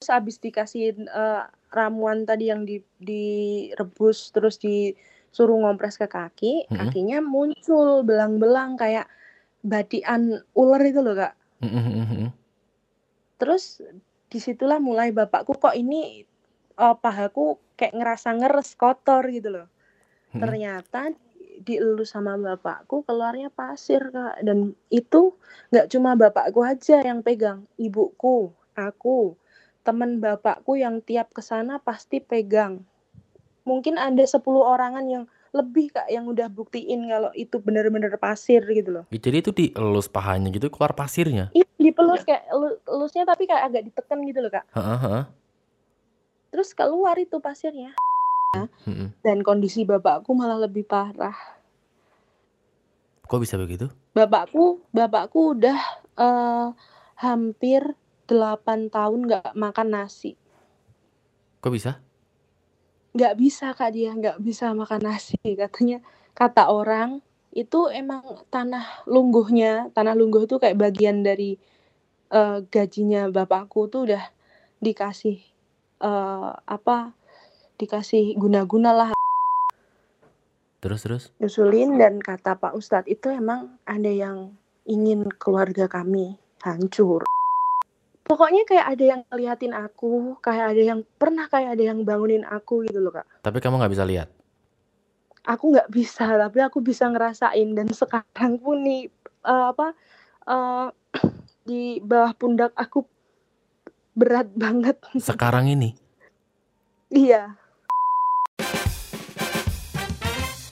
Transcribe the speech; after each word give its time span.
terus 0.00 0.16
habis 0.16 0.40
dikasih 0.40 0.96
uh, 1.12 1.44
ramuan 1.68 2.24
tadi 2.24 2.48
yang 2.48 2.64
di 2.64 2.80
direbus 2.96 4.32
terus 4.32 4.56
disuruh 4.56 5.60
ngompres 5.60 6.00
ke 6.00 6.08
kaki, 6.08 6.64
Mhm. 6.72 6.72
kakinya 6.72 7.18
muncul 7.20 8.00
belang-belang 8.00 8.80
kayak 8.80 9.04
badian 9.60 10.40
ular 10.56 10.80
itu 10.80 11.04
loh, 11.04 11.12
Kak. 11.12 11.36
Mhm 11.60 11.92
mhm. 12.00 12.24
Terus 13.36 13.84
di 14.32 14.40
situlah 14.40 14.80
mulai 14.80 15.12
bapakku 15.12 15.52
kok 15.60 15.76
ini 15.76 16.24
uh, 16.80 16.96
pahaku 16.96 17.60
kayak 17.76 17.92
ngerasa 17.92 18.32
ngeres 18.40 18.80
kotor 18.80 19.28
gitu 19.28 19.52
loh. 19.52 19.68
Mhm. 20.32 20.40
Ternyata 20.40 21.12
dielus 21.60 22.16
sama 22.16 22.40
bapakku 22.40 23.04
keluarnya 23.04 23.52
pasir 23.52 24.00
kak 24.08 24.40
dan 24.40 24.72
itu 24.88 25.36
nggak 25.68 25.92
cuma 25.92 26.16
bapakku 26.16 26.64
aja 26.64 27.04
yang 27.04 27.20
pegang 27.20 27.68
ibuku 27.76 28.48
aku 28.72 29.36
temen 29.80 30.18
bapakku 30.18 30.74
yang 30.74 31.00
tiap 31.00 31.30
ke 31.30 31.40
sana 31.40 31.78
pasti 31.78 32.18
pegang 32.18 32.84
mungkin 33.62 33.96
ada 33.96 34.20
10 34.20 34.40
orangan 34.60 35.04
yang 35.04 35.24
lebih 35.50 35.90
kak 35.90 36.06
yang 36.06 36.24
udah 36.24 36.46
buktiin 36.46 37.04
kalau 37.04 37.34
itu 37.34 37.58
bener-bener 37.58 38.14
pasir 38.16 38.62
gitu 38.64 38.90
loh 38.92 39.04
Ya, 39.08 39.18
Jadi 39.18 39.36
itu 39.38 39.50
dielus 39.50 40.06
pahanya 40.06 40.48
gitu 40.48 40.68
keluar 40.68 40.92
pasirnya. 40.92 41.50
Ih, 41.50 41.66
dipelus 41.74 42.22
kayak 42.22 42.46
elu- 42.46 42.78
elusnya 42.86 43.24
tapi 43.24 43.44
kayak 43.44 43.66
agak 43.66 43.82
ditekan 43.84 44.22
gitu 44.22 44.38
loh 44.38 44.50
kak 44.50 44.64
Heeh 44.70 44.98
heeh. 45.00 45.24
terus 46.50 46.70
keluar 46.70 47.14
itu 47.14 47.38
pasirnya 47.38 47.94
Mhm. 48.82 49.14
dan 49.20 49.38
kondisi 49.40 49.82
bapakku 49.82 50.34
malah 50.34 50.58
lebih 50.58 50.82
parah 50.82 51.34
Kok 53.22 53.38
bisa 53.38 53.54
begitu? 53.54 53.86
bapakku 54.10 54.82
bapakku 54.90 55.54
udah 55.54 55.78
eh, 56.16 56.66
hampir 57.16 57.94
8 58.30 58.88
tahun 58.94 59.20
nggak 59.26 59.50
makan 59.58 59.88
nasi 59.90 60.38
Kok 61.60 61.72
bisa? 61.74 62.00
nggak 63.10 63.34
bisa 63.42 63.74
kak 63.74 63.90
dia 63.90 64.14
nggak 64.14 64.38
bisa 64.38 64.70
makan 64.70 65.02
nasi 65.02 65.34
katanya 65.42 65.98
kata 66.38 66.70
orang 66.70 67.18
itu 67.50 67.90
emang 67.90 68.22
tanah 68.54 69.02
lungguhnya 69.10 69.90
tanah 69.90 70.14
lungguh 70.14 70.46
itu 70.46 70.62
kayak 70.62 70.78
bagian 70.78 71.26
dari 71.26 71.58
eh, 72.30 72.58
gajinya 72.70 73.26
bapakku 73.34 73.90
tuh 73.90 74.06
udah 74.06 74.22
dikasih 74.78 75.42
eh, 75.98 76.50
apa 76.54 77.18
dikasih 77.82 78.38
guna-guna 78.38 78.94
lah 78.94 79.10
Terus 80.80 81.00
terus. 81.04 81.24
nyusulin 81.36 82.00
dan 82.00 82.22
kata 82.24 82.56
Pak 82.56 82.72
Ustadz 82.72 83.10
itu 83.10 83.28
emang 83.28 83.76
ada 83.84 84.08
yang 84.08 84.56
ingin 84.88 85.28
keluarga 85.36 85.84
kami 85.92 86.40
hancur. 86.64 87.28
Pokoknya 88.30 88.62
kayak 88.62 88.86
ada 88.94 89.04
yang 89.04 89.20
ngeliatin 89.26 89.74
aku, 89.74 90.38
kayak 90.38 90.70
ada 90.70 90.82
yang 90.94 91.00
pernah 91.18 91.50
kayak 91.50 91.74
ada 91.74 91.82
yang 91.90 92.06
bangunin 92.06 92.46
aku 92.46 92.86
gitu 92.86 93.02
loh 93.02 93.10
kak. 93.10 93.26
Tapi 93.42 93.58
kamu 93.58 93.82
nggak 93.82 93.90
bisa 93.90 94.06
lihat. 94.06 94.30
Aku 95.42 95.74
nggak 95.74 95.90
bisa, 95.90 96.38
tapi 96.38 96.62
aku 96.62 96.78
bisa 96.78 97.10
ngerasain 97.10 97.74
dan 97.74 97.90
sekarang 97.90 98.62
pun 98.62 98.86
nih 98.86 99.10
eh, 99.42 99.64
apa 99.74 99.98
eh, 100.46 100.86
di 101.68 101.98
bawah 101.98 102.30
pundak 102.38 102.70
aku 102.78 103.02
berat 104.14 104.46
banget. 104.54 105.02
Sekarang 105.18 105.66
ini. 105.66 105.98
Iya. 107.10 107.59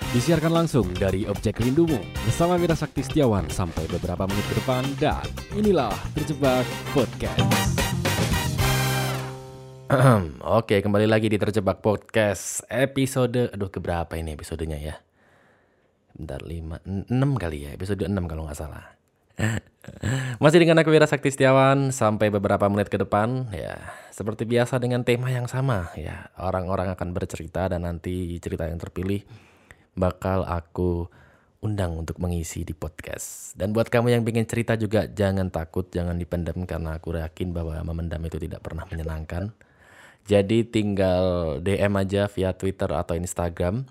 Disiarkan 0.08 0.64
langsung 0.64 0.88
dari 0.96 1.28
Objek 1.28 1.60
Rindumu 1.60 2.00
bersama 2.24 2.56
Mira 2.56 2.72
Sakti 2.72 3.04
Setiawan 3.04 3.44
sampai 3.52 3.84
beberapa 3.92 4.24
menit 4.24 4.40
ke 4.48 4.56
depan 4.56 4.80
dan 4.96 5.20
inilah 5.52 5.92
Terjebak 6.16 6.64
Podcast. 6.96 7.44
Oke, 10.40 10.80
kembali 10.80 11.04
lagi 11.04 11.28
di 11.28 11.36
Terjebak 11.36 11.84
Podcast 11.84 12.64
episode 12.72 13.52
aduh 13.52 13.68
keberapa 13.68 14.16
ini 14.16 14.32
episodenya 14.32 14.80
ya? 14.80 14.96
Bentar 16.16 16.40
5 16.40 16.88
6 16.88 17.12
kali 17.36 17.68
ya, 17.68 17.76
episode 17.76 18.00
6 18.00 18.08
kalau 18.32 18.48
nggak 18.48 18.56
salah. 18.56 18.96
Masih 20.42 20.64
dengan 20.64 20.80
aku 20.80 20.88
Wira 20.88 21.04
Sakti 21.04 21.28
Setiawan 21.28 21.92
sampai 21.92 22.32
beberapa 22.32 22.64
menit 22.72 22.88
ke 22.88 22.96
depan 22.96 23.52
ya. 23.52 23.76
Seperti 24.08 24.48
biasa 24.48 24.80
dengan 24.80 25.04
tema 25.04 25.28
yang 25.28 25.44
sama 25.44 25.92
ya. 26.00 26.32
Orang-orang 26.40 26.96
akan 26.96 27.12
bercerita 27.12 27.68
dan 27.68 27.84
nanti 27.84 28.40
cerita 28.40 28.64
yang 28.64 28.80
terpilih 28.80 29.47
bakal 29.98 30.46
aku 30.46 31.10
undang 31.58 31.98
untuk 31.98 32.22
mengisi 32.22 32.62
di 32.62 32.70
podcast. 32.70 33.58
Dan 33.58 33.74
buat 33.74 33.90
kamu 33.90 34.14
yang 34.14 34.22
ingin 34.22 34.46
cerita 34.46 34.78
juga 34.78 35.10
jangan 35.10 35.50
takut, 35.50 35.90
jangan 35.90 36.14
dipendam 36.14 36.62
karena 36.62 36.94
aku 36.94 37.18
yakin 37.18 37.50
bahwa 37.50 37.74
memendam 37.82 38.22
itu 38.22 38.38
tidak 38.38 38.62
pernah 38.62 38.86
menyenangkan. 38.86 39.50
Jadi 40.28 40.62
tinggal 40.70 41.58
DM 41.58 41.92
aja 41.98 42.30
via 42.30 42.54
Twitter 42.54 42.90
atau 42.94 43.18
Instagram 43.18 43.82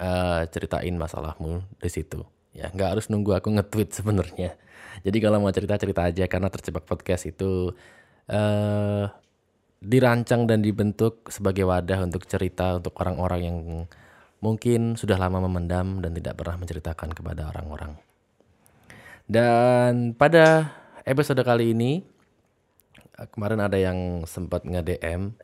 eh, 0.00 0.42
ceritain 0.48 0.96
masalahmu 0.96 1.60
di 1.76 1.90
situ. 1.92 2.24
Ya, 2.56 2.72
nggak 2.72 2.96
harus 2.96 3.06
nunggu 3.12 3.36
aku 3.36 3.52
nge-tweet 3.60 3.92
sebenarnya. 4.00 4.56
Jadi 5.04 5.18
kalau 5.20 5.38
mau 5.38 5.52
cerita 5.52 5.76
cerita 5.76 6.08
aja 6.08 6.24
karena 6.26 6.48
terjebak 6.48 6.88
podcast 6.88 7.28
itu 7.28 7.76
eh 8.30 9.06
dirancang 9.80 10.44
dan 10.44 10.60
dibentuk 10.60 11.32
sebagai 11.32 11.64
wadah 11.64 12.04
untuk 12.04 12.28
cerita 12.28 12.76
untuk 12.76 12.92
orang-orang 13.00 13.40
yang 13.40 13.58
mungkin 14.40 14.96
sudah 14.96 15.20
lama 15.20 15.44
memendam 15.44 16.00
dan 16.00 16.16
tidak 16.16 16.40
pernah 16.40 16.56
menceritakan 16.60 17.12
kepada 17.12 17.52
orang-orang. 17.52 17.96
Dan 19.30 20.16
pada 20.16 20.74
episode 21.06 21.38
kali 21.46 21.76
ini 21.76 22.02
eh, 23.14 23.28
kemarin 23.30 23.62
ada 23.62 23.78
yang 23.78 24.26
sempat 24.26 24.66
nge-DM 24.66 25.36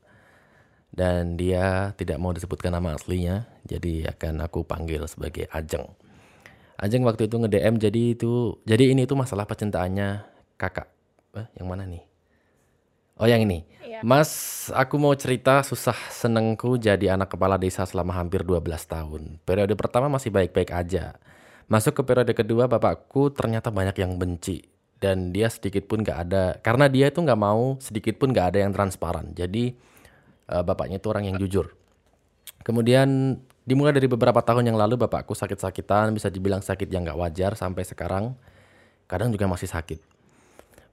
dan 0.96 1.36
dia 1.36 1.92
tidak 2.00 2.16
mau 2.16 2.32
disebutkan 2.32 2.72
nama 2.72 2.96
aslinya, 2.96 3.44
jadi 3.68 4.16
akan 4.16 4.42
aku 4.48 4.64
panggil 4.64 5.04
sebagai 5.04 5.44
Ajeng. 5.52 5.86
Ajeng 6.80 7.04
waktu 7.04 7.28
itu 7.28 7.36
nge-DM 7.36 7.76
jadi 7.76 8.02
itu 8.16 8.58
jadi 8.64 8.96
ini 8.96 9.04
itu 9.04 9.12
masalah 9.12 9.44
percintaannya 9.44 10.24
kakak. 10.56 10.88
Eh, 11.36 11.46
yang 11.60 11.68
mana 11.68 11.84
nih? 11.84 12.15
Oh 13.16 13.24
yang 13.24 13.40
ini. 13.48 13.64
Iya. 13.80 14.04
Mas, 14.04 14.30
aku 14.76 15.00
mau 15.00 15.16
cerita 15.16 15.64
susah 15.64 15.96
senengku 16.12 16.76
jadi 16.76 17.16
anak 17.16 17.32
kepala 17.32 17.56
desa 17.56 17.88
selama 17.88 18.12
hampir 18.12 18.44
12 18.44 18.60
tahun. 18.84 19.40
Periode 19.40 19.72
pertama 19.72 20.12
masih 20.12 20.28
baik-baik 20.28 20.68
aja. 20.68 21.16
Masuk 21.64 21.96
ke 21.96 22.02
periode 22.04 22.36
kedua 22.36 22.68
bapakku 22.68 23.32
ternyata 23.32 23.72
banyak 23.72 23.96
yang 23.96 24.20
benci. 24.20 24.68
Dan 25.00 25.32
dia 25.32 25.48
sedikit 25.48 25.88
pun 25.88 26.00
gak 26.00 26.28
ada, 26.28 26.56
karena 26.64 26.88
dia 26.88 27.12
itu 27.12 27.20
gak 27.20 27.40
mau 27.40 27.76
sedikit 27.84 28.16
pun 28.16 28.32
gak 28.32 28.52
ada 28.52 28.64
yang 28.64 28.72
transparan. 28.72 29.32
Jadi 29.32 29.72
eh, 30.48 30.62
bapaknya 30.64 31.00
itu 31.00 31.08
orang 31.08 31.28
yang 31.28 31.36
jujur. 31.40 31.72
Kemudian 32.64 33.36
dimulai 33.64 33.92
dari 33.96 34.08
beberapa 34.08 34.40
tahun 34.44 34.72
yang 34.72 34.76
lalu 34.76 34.96
bapakku 35.00 35.32
sakit-sakitan, 35.32 36.12
bisa 36.16 36.28
dibilang 36.28 36.60
sakit 36.60 36.88
yang 36.92 37.04
gak 37.04 37.16
wajar 37.16 37.52
sampai 37.56 37.84
sekarang. 37.84 38.36
Kadang 39.08 39.32
juga 39.32 39.48
masih 39.48 39.68
sakit. 39.68 40.15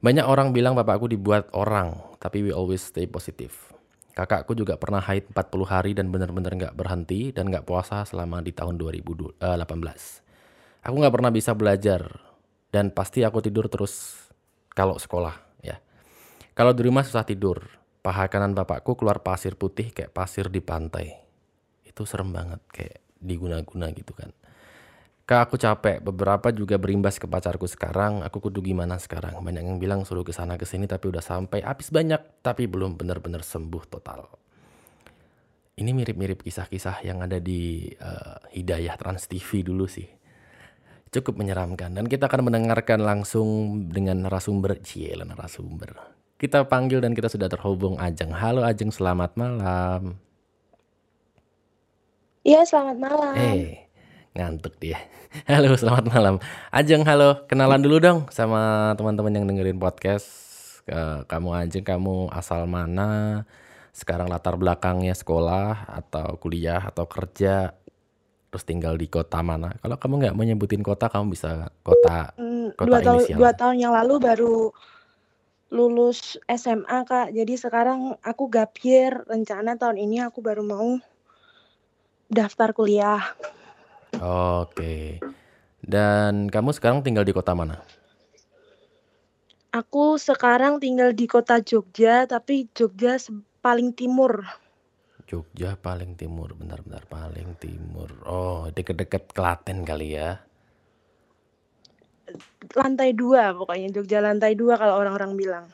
Banyak 0.03 0.27
orang 0.27 0.51
bilang 0.51 0.75
bapakku 0.75 1.07
dibuat 1.07 1.47
orang, 1.55 1.95
tapi 2.19 2.43
we 2.43 2.51
always 2.51 2.83
stay 2.83 3.07
positif. 3.07 3.71
Kakakku 4.11 4.51
juga 4.51 4.75
pernah 4.75 4.99
haid 4.99 5.31
40 5.31 5.63
hari 5.63 5.95
dan 5.95 6.11
benar-benar 6.11 6.59
nggak 6.59 6.75
berhenti 6.75 7.31
dan 7.31 7.47
nggak 7.47 7.63
puasa 7.63 8.03
selama 8.03 8.43
di 8.43 8.51
tahun 8.51 8.75
2018. 8.75 9.39
Aku 10.83 10.95
nggak 10.99 11.13
pernah 11.15 11.31
bisa 11.31 11.55
belajar 11.55 12.19
dan 12.67 12.91
pasti 12.91 13.23
aku 13.23 13.39
tidur 13.39 13.71
terus 13.71 14.27
kalau 14.75 14.99
sekolah 14.99 15.39
ya. 15.63 15.79
Kalau 16.51 16.75
di 16.75 16.83
rumah 16.83 17.07
susah 17.07 17.23
tidur, 17.23 17.63
paha 18.03 18.27
kanan 18.27 18.51
bapakku 18.51 18.99
keluar 18.99 19.23
pasir 19.23 19.55
putih 19.55 19.95
kayak 19.95 20.11
pasir 20.11 20.51
di 20.51 20.59
pantai. 20.59 21.15
Itu 21.87 22.03
serem 22.03 22.35
banget 22.35 22.59
kayak 22.75 22.99
diguna-guna 23.23 23.87
gitu 23.95 24.11
kan. 24.11 24.35
Kak 25.23 25.39
aku 25.47 25.55
capek, 25.55 26.03
beberapa 26.03 26.51
juga 26.51 26.75
berimbas 26.75 27.15
ke 27.15 27.23
pacarku 27.31 27.63
sekarang, 27.63 28.27
aku 28.27 28.43
kudu 28.43 28.59
gimana 28.59 28.99
sekarang. 28.99 29.39
Banyak 29.39 29.63
yang 29.63 29.79
bilang 29.79 30.03
suruh 30.03 30.27
ke 30.27 30.35
sana 30.35 30.59
ke 30.59 30.67
sini 30.67 30.83
tapi 30.83 31.07
udah 31.07 31.23
sampai 31.23 31.63
habis 31.63 31.87
banyak 31.95 32.43
tapi 32.43 32.67
belum 32.67 32.99
benar-benar 32.99 33.39
sembuh 33.39 33.83
total. 33.87 34.27
Ini 35.79 35.95
mirip-mirip 35.95 36.43
kisah-kisah 36.43 37.07
yang 37.07 37.23
ada 37.23 37.39
di 37.39 37.87
eh, 37.87 38.37
Hidayah 38.51 38.99
Trans 38.99 39.31
TV 39.31 39.63
dulu 39.63 39.87
sih. 39.87 40.05
Cukup 41.07 41.39
menyeramkan 41.39 41.95
dan 41.95 42.03
kita 42.11 42.27
akan 42.27 42.51
mendengarkan 42.51 42.99
langsung 42.99 43.79
dengan 43.87 44.27
narasumber, 44.27 44.75
cie 44.83 45.15
narasumber. 45.15 46.19
Kita 46.35 46.67
panggil 46.67 46.99
dan 46.99 47.15
kita 47.15 47.31
sudah 47.31 47.47
terhubung 47.47 47.95
Ajeng. 47.95 48.35
Halo 48.35 48.67
Ajeng, 48.67 48.91
selamat 48.91 49.39
malam. 49.39 50.19
Iya 52.43 52.67
selamat 52.67 52.97
malam. 52.99 53.33
Eh, 53.39 53.82
ngantuk 54.33 54.75
dia. 54.77 54.97
Halo, 55.49 55.73
selamat 55.73 56.05
malam. 56.09 56.35
Ajeng, 56.69 57.01
halo. 57.01 57.45
Kenalan 57.45 57.81
dulu 57.81 57.97
dong 57.97 58.19
sama 58.29 58.93
teman-teman 58.93 59.33
yang 59.33 59.45
dengerin 59.45 59.77
podcast. 59.77 60.29
Ke- 60.83 61.25
Kamu 61.25 61.53
Ajeng, 61.53 61.81
kamu 61.81 62.29
asal 62.29 62.65
mana? 62.65 63.41
Sekarang 63.89 64.29
latar 64.29 64.57
belakangnya 64.57 65.13
sekolah 65.13 65.85
atau 65.87 66.37
kuliah 66.37 66.81
atau 66.83 67.05
kerja? 67.05 67.73
Terus 68.49 68.65
tinggal 68.65 68.93
di 68.93 69.09
kota 69.09 69.41
mana? 69.41 69.73
Kalau 69.81 69.97
kamu 69.97 70.13
nggak 70.21 70.35
mau 70.37 70.45
nyebutin 70.45 70.85
kota, 70.85 71.09
kamu 71.09 71.33
bisa 71.33 71.73
kota. 71.81 72.33
Hmm, 72.37 72.69
Kota 72.73 72.85
dua 72.85 72.99
tahun 73.01 73.21
inisial. 73.25 73.37
dua 73.41 73.51
tahun 73.53 73.75
yang 73.81 73.93
lalu 73.93 74.13
baru 74.19 74.55
lulus 75.73 76.37
SMA 76.45 77.01
kak 77.01 77.33
jadi 77.33 77.53
sekarang 77.57 78.13
aku 78.21 78.45
gap 78.45 78.77
year 78.85 79.25
rencana 79.25 79.73
tahun 79.73 79.97
ini 79.97 80.21
aku 80.21 80.37
baru 80.37 80.61
mau 80.61 81.01
daftar 82.29 82.77
kuliah 82.77 83.25
Oke. 84.21 85.23
Dan 85.83 86.51
kamu 86.51 86.75
sekarang 86.75 87.01
tinggal 87.01 87.25
di 87.25 87.33
kota 87.33 87.55
mana? 87.55 87.81
aku 89.73 90.21
sekarang 90.21 90.77
tinggal 90.77 91.17
di 91.17 91.25
kota 91.25 91.57
Jogja 91.57 92.29
tapi 92.29 92.69
Jogja 92.77 93.17
paling 93.65 93.89
timur 93.97 94.45
Jogja 95.25 95.73
paling 95.73 96.13
timur, 96.13 96.53
benar-benar 96.53 97.09
paling 97.09 97.57
timur. 97.57 98.11
Oh, 98.27 98.69
deket-deket 98.69 99.33
Klaten 99.33 99.81
kali 99.81 100.13
ya. 100.13 100.45
lantai 102.77 103.17
dua 103.17 103.55
pokoknya 103.55 103.89
Jogja 103.97 104.21
lantai 104.21 104.53
dua 104.53 104.77
kalau 104.77 104.99
orang-orang 105.01 105.33
bilang 105.33 105.65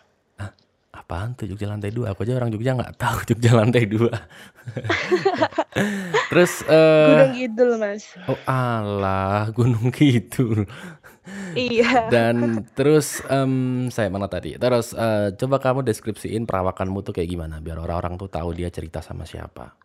Apaan 0.90 1.38
tuh 1.38 1.46
Jogja 1.46 1.70
lantai 1.70 1.94
dua? 1.94 2.18
Aku 2.18 2.26
aja 2.26 2.34
orang 2.34 2.50
Jogja 2.50 2.74
nggak 2.74 2.98
tahu 2.98 3.18
Jogja 3.30 3.52
lantai 3.54 3.86
dua. 3.86 4.10
Terus, 6.34 6.66
eh 6.66 7.10
Gunung 7.14 7.34
Kidul 7.38 7.72
mas 7.78 8.04
oh 8.26 8.38
alah, 8.46 9.50
Gunung 9.54 9.90
Kidul. 9.94 10.66
iya 11.54 12.10
Dan 12.10 12.66
terus, 12.74 13.22
em, 13.30 13.86
saya 13.94 14.10
mana 14.10 14.26
tadi? 14.26 14.58
Terus, 14.58 14.98
eh, 14.98 15.30
coba 15.38 15.62
kamu 15.62 15.86
deskripsiin 15.86 16.50
perawakanmu 16.50 17.06
tuh 17.06 17.14
kayak 17.14 17.30
gimana, 17.30 17.62
biar 17.62 17.78
orang-orang 17.78 18.18
tuh 18.18 18.30
tahu 18.30 18.58
dia 18.58 18.74
cerita 18.74 19.06
sama 19.06 19.30
siapa. 19.30 19.78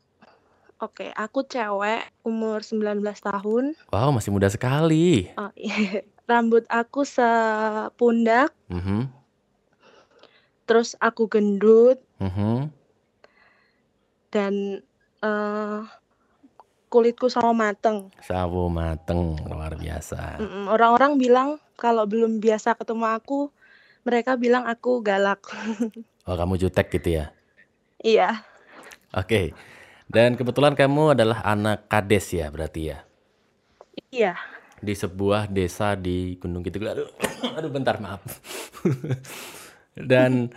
Oke, 0.80 1.12
aku 1.12 1.44
cewek, 1.44 2.24
umur 2.24 2.60
19 2.60 3.20
tahun. 3.20 3.76
Wow, 3.88 4.08
masih 4.12 4.32
muda 4.32 4.48
sekali. 4.48 5.28
Oh, 5.36 5.52
iya. 5.54 6.00
Rambut 6.28 6.64
aku 6.72 7.04
sepundak, 7.04 8.48
Mhm, 8.72 9.12
terus 10.64 10.96
aku 11.00 11.28
gendut 11.28 12.00
mhm. 12.20 12.72
dan 14.32 14.82
eh, 15.22 15.80
kulitku 16.88 17.26
sama 17.26 17.50
mateng. 17.52 18.10
Sawo 18.22 18.70
mateng, 18.70 19.34
luar 19.50 19.74
biasa. 19.74 20.38
Orang-orang 20.70 21.18
bilang 21.18 21.48
kalau 21.74 22.06
belum 22.06 22.38
biasa 22.38 22.78
ketemu 22.78 23.10
aku, 23.18 23.50
mereka 24.06 24.38
bilang 24.38 24.64
aku 24.68 25.02
galak. 25.04 25.42
Oh, 26.24 26.40
kamu 26.40 26.56
jutek 26.56 26.88
gitu 26.88 27.20
ya? 27.20 27.36
Iya, 28.00 28.40
Oke. 29.14 29.54
Dan 30.10 30.34
kebetulan 30.34 30.74
kamu 30.74 31.14
adalah 31.14 31.40
anak 31.46 31.86
kades 31.86 32.34
ya, 32.34 32.50
berarti 32.50 32.92
ya? 32.92 32.98
iya. 34.10 34.34
Di 34.84 34.92
sebuah 34.92 35.48
desa 35.48 35.94
di 35.96 36.36
Gunung 36.36 36.60
Kidul. 36.60 36.90
Aduh, 36.90 37.08
aduh 37.56 37.70
bentar, 37.70 37.96
maaf. 38.02 38.20
Dan 39.94 40.50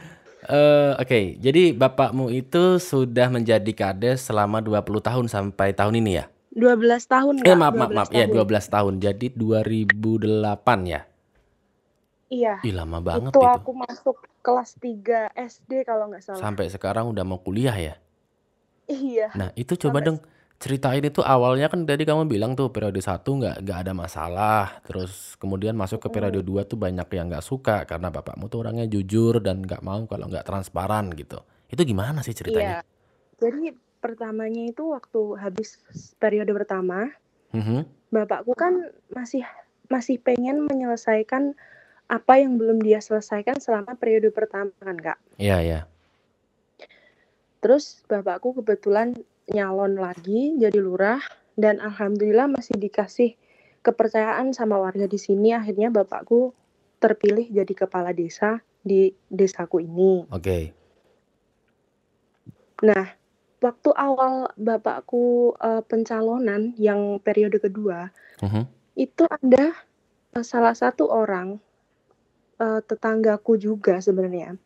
eh, 0.49 0.93
oke, 0.97 1.37
jadi 1.37 1.73
bapakmu 1.73 2.33
itu 2.33 2.81
sudah 2.81 3.29
menjadi 3.29 3.71
kades 3.73 4.25
selama 4.25 4.61
20 4.61 4.81
tahun 5.01 5.25
sampai 5.29 5.73
tahun 5.73 6.01
ini 6.01 6.11
ya? 6.21 6.25
12 6.57 7.05
tahun 7.05 7.33
Eh, 7.45 7.53
maaf, 7.53 7.73
maaf, 7.77 7.89
12 7.93 7.97
maaf. 7.97 8.09
Ya, 8.09 8.25
tahun. 8.25 8.49
12 8.49 8.65
tahun. 8.65 8.93
Jadi 8.97 9.27
2008 9.37 10.79
ya? 10.89 11.01
Iya. 12.27 12.59
Ih, 12.65 12.73
lama 12.75 12.99
banget 12.99 13.31
Itu 13.31 13.39
itu. 13.39 13.47
aku 13.47 13.71
masuk 13.77 14.17
kelas 14.41 14.75
3 14.81 15.31
SD 15.37 15.85
kalau 15.85 16.09
nggak 16.11 16.25
salah. 16.25 16.41
Sampai 16.41 16.67
sekarang 16.67 17.07
udah 17.13 17.23
mau 17.23 17.39
kuliah 17.39 17.77
ya? 17.77 17.95
Iya. 18.89 19.31
Nah, 19.37 19.49
itu 19.53 19.77
coba 19.77 20.01
Sampai 20.01 20.07
dong 20.07 20.17
ceritain 20.57 21.05
itu 21.05 21.21
awalnya 21.21 21.69
kan 21.69 21.85
tadi 21.85 22.01
kamu 22.01 22.25
bilang 22.25 22.57
tuh 22.57 22.73
periode 22.73 22.97
satu 22.97 23.37
nggak 23.37 23.61
nggak 23.61 23.79
ada 23.85 23.93
masalah, 23.93 24.81
terus 24.81 25.37
kemudian 25.37 25.77
masuk 25.77 26.01
ke 26.01 26.09
periode 26.09 26.41
dua 26.41 26.65
tuh 26.65 26.81
banyak 26.81 27.05
yang 27.13 27.29
nggak 27.29 27.45
suka 27.45 27.85
karena 27.85 28.09
bapakmu 28.09 28.49
tuh 28.49 28.65
orangnya 28.65 28.89
jujur 28.89 29.37
dan 29.37 29.61
nggak 29.61 29.85
mau 29.85 30.01
kalau 30.09 30.25
nggak 30.25 30.45
transparan 30.45 31.13
gitu. 31.13 31.37
Itu 31.69 31.85
gimana 31.85 32.25
sih 32.25 32.33
Iya. 32.33 32.39
ceritanya? 32.41 32.75
Jadi 33.37 33.77
pertamanya 34.01 34.63
itu 34.65 34.97
waktu 34.97 35.21
habis 35.37 35.77
periode 36.17 36.49
pertama, 36.57 37.13
Mhm. 37.53 37.85
bapakku 38.09 38.57
kan 38.57 38.89
masih 39.13 39.45
masih 39.93 40.17
pengen 40.17 40.65
menyelesaikan 40.65 41.53
apa 42.07 42.33
yang 42.39 42.57
belum 42.57 42.81
dia 42.81 42.97
selesaikan 42.97 43.61
selama 43.61 43.93
periode 43.93 44.33
pertama 44.33 44.73
kan 44.81 44.97
kak. 44.97 45.19
Iya 45.37 45.57
ya. 45.61 45.79
Terus 47.61 48.01
bapakku 48.07 48.57
kebetulan 48.57 49.13
nyalon 49.51 49.95
lagi 49.95 50.55
jadi 50.59 50.79
lurah 50.79 51.23
dan 51.55 51.79
alhamdulillah 51.79 52.51
masih 52.51 52.75
dikasih 52.75 53.33
kepercayaan 53.81 54.51
sama 54.51 54.75
warga 54.77 55.07
di 55.07 55.15
sini. 55.15 55.55
Akhirnya 55.55 55.87
bapakku 55.87 56.51
terpilih 56.99 57.47
jadi 57.47 57.73
kepala 57.73 58.11
desa 58.11 58.59
di 58.83 59.15
desaku 59.31 59.81
ini. 59.83 60.27
Oke. 60.27 60.75
Nah, 62.83 63.05
waktu 63.63 63.89
awal 63.95 64.53
bapakku 64.59 65.55
eh, 65.57 65.81
pencalonan 65.87 66.77
yang 66.77 67.17
periode 67.23 67.57
kedua, 67.57 68.11
Mhm. 68.43 68.63
itu 68.99 69.23
ada 69.25 69.73
eh, 70.35 70.45
salah 70.45 70.75
satu 70.77 71.09
orang 71.09 71.57
eh, 72.57 72.81
tetanggaku 72.85 73.57
juga 73.57 73.97
sebenarnya. 74.01 74.57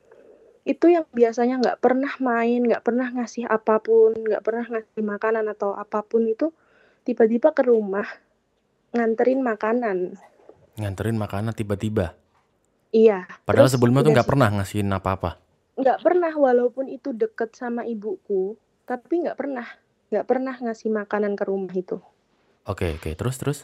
Itu 0.62 0.94
yang 0.94 1.10
biasanya 1.10 1.58
nggak 1.58 1.80
pernah 1.82 2.14
main, 2.22 2.62
nggak 2.62 2.86
pernah 2.86 3.10
ngasih 3.10 3.50
apa 3.50 3.82
pun, 3.82 4.14
nggak 4.14 4.44
pernah 4.46 4.66
ngasih 4.70 5.02
makanan 5.02 5.46
atau 5.50 5.74
apa 5.74 6.06
pun 6.06 6.30
itu 6.30 6.54
tiba-tiba 7.02 7.50
ke 7.54 7.66
rumah 7.66 8.06
nganterin 8.94 9.42
makanan. 9.42 10.16
Nganterin 10.78 11.18
makanan 11.18 11.58
tiba-tiba. 11.58 12.14
Iya, 12.92 13.24
Padahal 13.48 13.72
terus 13.72 13.80
sebelumnya 13.80 14.04
tuh 14.04 14.14
nggak 14.14 14.30
pernah 14.30 14.50
ngasihin 14.52 14.92
apa-apa. 14.92 15.40
nggak 15.72 16.04
pernah 16.04 16.30
walaupun 16.36 16.92
itu 16.92 17.16
deket 17.16 17.56
sama 17.56 17.88
ibuku, 17.88 18.60
tapi 18.84 19.24
nggak 19.24 19.40
pernah 19.40 19.66
nggak 20.12 20.28
pernah 20.28 20.54
ngasih 20.60 20.92
makanan 20.92 21.40
ke 21.40 21.44
rumah 21.48 21.72
itu. 21.72 21.98
Oke 22.68 23.00
oke. 23.00 23.16
Terus 23.16 23.36
terus. 23.40 23.60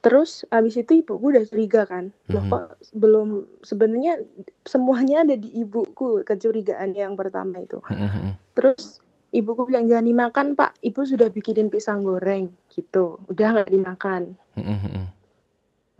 Terus 0.00 0.48
abis 0.48 0.80
itu 0.80 1.04
ibuku 1.04 1.28
udah 1.28 1.44
curiga 1.44 1.84
kan, 1.84 2.08
loh 2.32 2.40
Mhm. 2.40 2.50
kok 2.50 2.64
belum 2.96 3.28
sebenarnya 3.60 4.24
semuanya 4.64 5.28
ada 5.28 5.36
di 5.36 5.52
ibuku 5.60 6.24
kecurigaan 6.24 6.96
yang 6.96 7.20
pertama 7.20 7.60
itu. 7.60 7.84
Mhm. 7.84 8.40
Terus 8.56 9.04
ibuku 9.28 9.68
bilang 9.68 9.84
jangan 9.92 10.08
dimakan 10.08 10.46
pak, 10.56 10.72
ibu 10.80 11.04
sudah 11.04 11.28
bikinin 11.28 11.68
pisang 11.68 12.00
goreng 12.00 12.48
gitu, 12.72 13.20
udah 13.28 13.60
nggak 13.60 13.68
dimakan. 13.68 14.40
Mhm. 14.56 15.04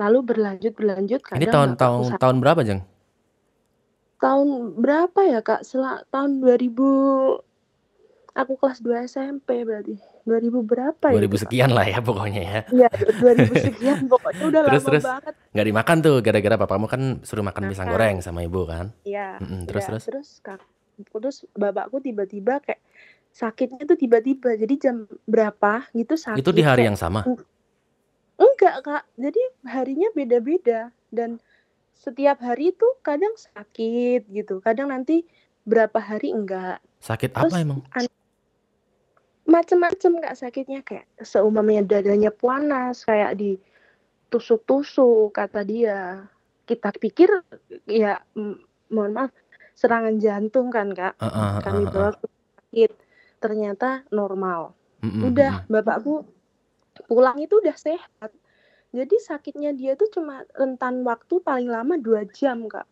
Lalu 0.00 0.19
berlanjut 0.25 0.73
berlanjut 0.73 1.20
Ini 1.20 1.44
kadang 1.44 1.52
tahun 1.52 1.70
tahun 1.76 2.02
tahun 2.17 2.37
berapa, 2.41 2.61
Jeng? 2.64 2.81
tahun 4.20 4.49
berapa 4.81 5.20
ya 5.29 5.41
kak? 5.41 5.61
Sel 5.64 5.85
tahun 6.08 6.41
2000 6.41 7.41
aku 8.33 8.52
kelas 8.57 8.80
2 8.80 9.04
SMP 9.04 9.64
berarti 9.64 9.97
2000 10.23 10.62
berapa 10.62 11.07
ya 11.07 11.17
2000 11.17 11.23
itu 11.23 11.31
kak? 11.31 11.43
sekian 11.43 11.71
lah 11.71 11.87
ya 11.87 11.99
pokoknya 11.99 12.43
ya. 12.43 12.61
Iya 12.69 12.89
2000 12.91 13.50
sekian 13.67 13.99
pokoknya 14.07 14.45
udah 14.47 14.61
Terus 14.67 14.83
lama 14.83 14.89
terus. 14.89 15.05
banget. 15.05 15.35
Nggak 15.50 15.67
dimakan 15.67 15.97
tuh 16.00 16.15
gara-gara 16.21 16.57
bapakmu 16.57 16.87
kan 16.87 17.03
suruh 17.21 17.43
makan 17.43 17.62
pisang 17.67 17.89
goreng 17.89 18.17
sama 18.21 18.41
ibu 18.41 18.62
kan? 18.65 18.93
Iya, 19.03 19.39
Mm-mm, 19.39 19.65
terus 19.65 19.83
iya. 19.83 19.89
terus. 19.91 20.03
Terus 20.07 20.29
kak, 20.41 20.61
terus 21.11 21.37
bapakku 21.53 21.99
tiba-tiba 21.99 22.61
kayak 22.61 22.81
sakitnya 23.31 23.83
tuh 23.85 23.97
tiba-tiba. 23.97 24.55
Jadi 24.55 24.75
jam 24.77 24.97
berapa 25.25 25.87
gitu 25.93 26.15
sakit. 26.15 26.39
Itu 26.39 26.50
di 26.50 26.61
hari 26.61 26.85
kayak 26.85 26.89
yang 26.89 26.99
sama. 26.99 27.21
enggak 28.37 28.75
kak. 28.83 29.05
Jadi 29.15 29.41
harinya 29.67 30.09
beda-beda 30.12 30.81
dan 31.09 31.41
setiap 31.93 32.41
hari 32.41 32.73
itu 32.73 32.87
kadang 33.00 33.33
sakit 33.35 34.29
gitu. 34.29 34.61
Kadang 34.61 34.89
nanti 34.89 35.25
berapa 35.62 35.97
hari 35.97 36.33
enggak. 36.33 36.81
Sakit 36.99 37.33
Terus 37.33 37.53
apa 37.53 37.57
emang? 37.59 37.81
an- 37.93 38.09
macem-macem 39.50 40.23
kak 40.23 40.38
sakitnya 40.38 40.80
kayak 40.87 41.11
seumpamanya 41.19 41.83
dadanya 41.83 42.30
panas 42.30 43.02
kayak 43.02 43.35
ditusuk-tusuk 43.37 45.35
kata 45.35 45.66
dia. 45.66 46.30
Kita 46.64 46.95
pikir 46.95 47.28
ya 47.90 48.23
mohon 48.95 49.12
maaf 49.12 49.35
serangan 49.75 50.23
jantung 50.23 50.71
kan 50.71 50.95
kak. 50.95 51.19
Kami 51.66 51.90
bawa 51.90 52.14
ke 52.14 52.26
sakit 52.71 52.92
ternyata 53.40 54.04
normal 54.12 54.76
udah 55.00 55.64
bapakku 55.66 56.28
pulang 57.09 57.40
itu 57.40 57.57
udah 57.57 57.73
sehat 57.73 58.30
jadi 58.92 59.16
sakitnya 59.16 59.73
dia 59.73 59.97
tuh 59.97 60.12
cuma 60.12 60.45
rentan 60.52 61.00
waktu 61.09 61.40
paling 61.40 61.73
lama 61.73 61.97
dua 61.97 62.28
jam 62.28 62.69
kak 62.69 62.85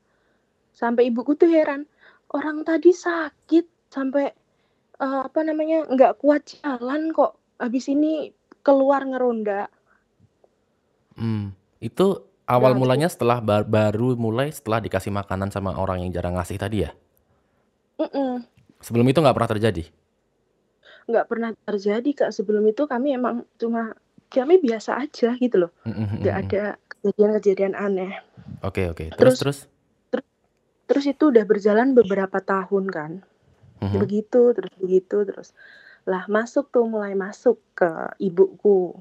sampai 0.73 1.13
ibuku 1.13 1.37
tuh 1.37 1.53
heran 1.53 1.85
orang 2.33 2.65
tadi 2.65 2.97
sakit 2.97 3.93
sampai 3.93 4.33
eh, 4.99 5.21
apa 5.25 5.41
namanya 5.43 5.87
nggak 5.87 6.19
kuat 6.19 6.59
jalan 6.59 7.11
kok 7.11 7.33
habis 7.57 7.87
ini 7.87 8.31
keluar 8.61 9.03
ngeronda 9.03 9.67
Hmm, 11.15 11.51
Itu 11.79 12.23
awal 12.45 12.75
Nah, 12.75 12.79
mulanya 12.79 13.09
setelah 13.11 13.43
ba- 13.43 13.67
baru 13.67 14.15
mulai 14.15 14.55
setelah 14.55 14.79
dikasih 14.79 15.11
makanan 15.11 15.51
sama 15.51 15.75
orang 15.75 15.99
yang 16.01 16.15
jarang 16.15 16.35
ngasih 16.35 16.55
tadi 16.57 16.87
ya? 16.87 16.95
Mm-mm. 17.99 18.47
Sebelum 18.79 19.03
itu 19.05 19.19
nggak 19.19 19.35
pernah 19.35 19.51
terjadi? 19.51 19.85
nggak 21.09 21.25
pernah 21.25 21.51
terjadi 21.65 22.11
kak 22.13 22.31
sebelum 22.31 22.69
itu 22.69 22.85
kami 22.85 23.17
emang 23.17 23.41
cuma 23.57 23.97
kami 24.29 24.61
biasa 24.61 25.01
aja 25.01 25.33
gitu 25.35 25.57
loh 25.65 25.73
nggak 25.83 26.37
mm-mm. 26.37 26.45
ada 26.53 26.63
kejadian-kejadian 27.01 27.73
aneh 27.73 28.13
Oke 28.61 28.87
oke. 28.87 29.09
Terus 29.17 29.41
Terus- 29.41 29.65
terus. 30.13 30.27
Terus 30.85 31.05
itu 31.05 31.29
udah 31.29 31.45
berjalan 31.45 31.93
beberapa 31.93 32.39
tahun 32.39 32.85
kan. 32.89 33.13
Mhm. 33.79 33.99
Begitu 34.03 34.43
terus 34.55 34.75
begitu 34.79 35.17
terus. 35.25 35.49
Lah 36.09 36.25
masuk 36.27 36.73
tuh 36.73 36.89
mulai 36.89 37.15
masuk 37.15 37.61
ke 37.77 37.91
ibuku. 38.23 38.97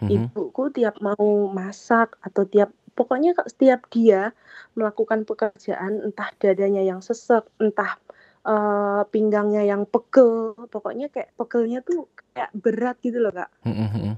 Mhm. 0.00 0.32
Ibuku 0.32 0.62
tiap 0.72 0.98
mau 1.04 1.48
masak 1.52 2.16
atau 2.24 2.48
tiap 2.48 2.72
pokoknya 2.96 3.36
setiap 3.48 3.86
dia 3.92 4.32
melakukan 4.76 5.24
pekerjaan 5.24 6.04
entah 6.04 6.32
dadanya 6.36 6.84
yang 6.84 7.00
sesek, 7.00 7.44
entah 7.60 7.96
eh, 8.40 9.02
pinggangnya 9.12 9.68
yang 9.68 9.84
pegel, 9.84 10.56
pokoknya 10.72 11.12
kayak 11.12 11.36
pegelnya 11.36 11.84
tuh 11.84 12.08
kayak 12.32 12.50
berat 12.56 12.96
gitu 13.04 13.20
loh 13.20 13.32
kak. 13.32 13.52
Mhm, 13.68 13.86
mhm. 13.92 14.14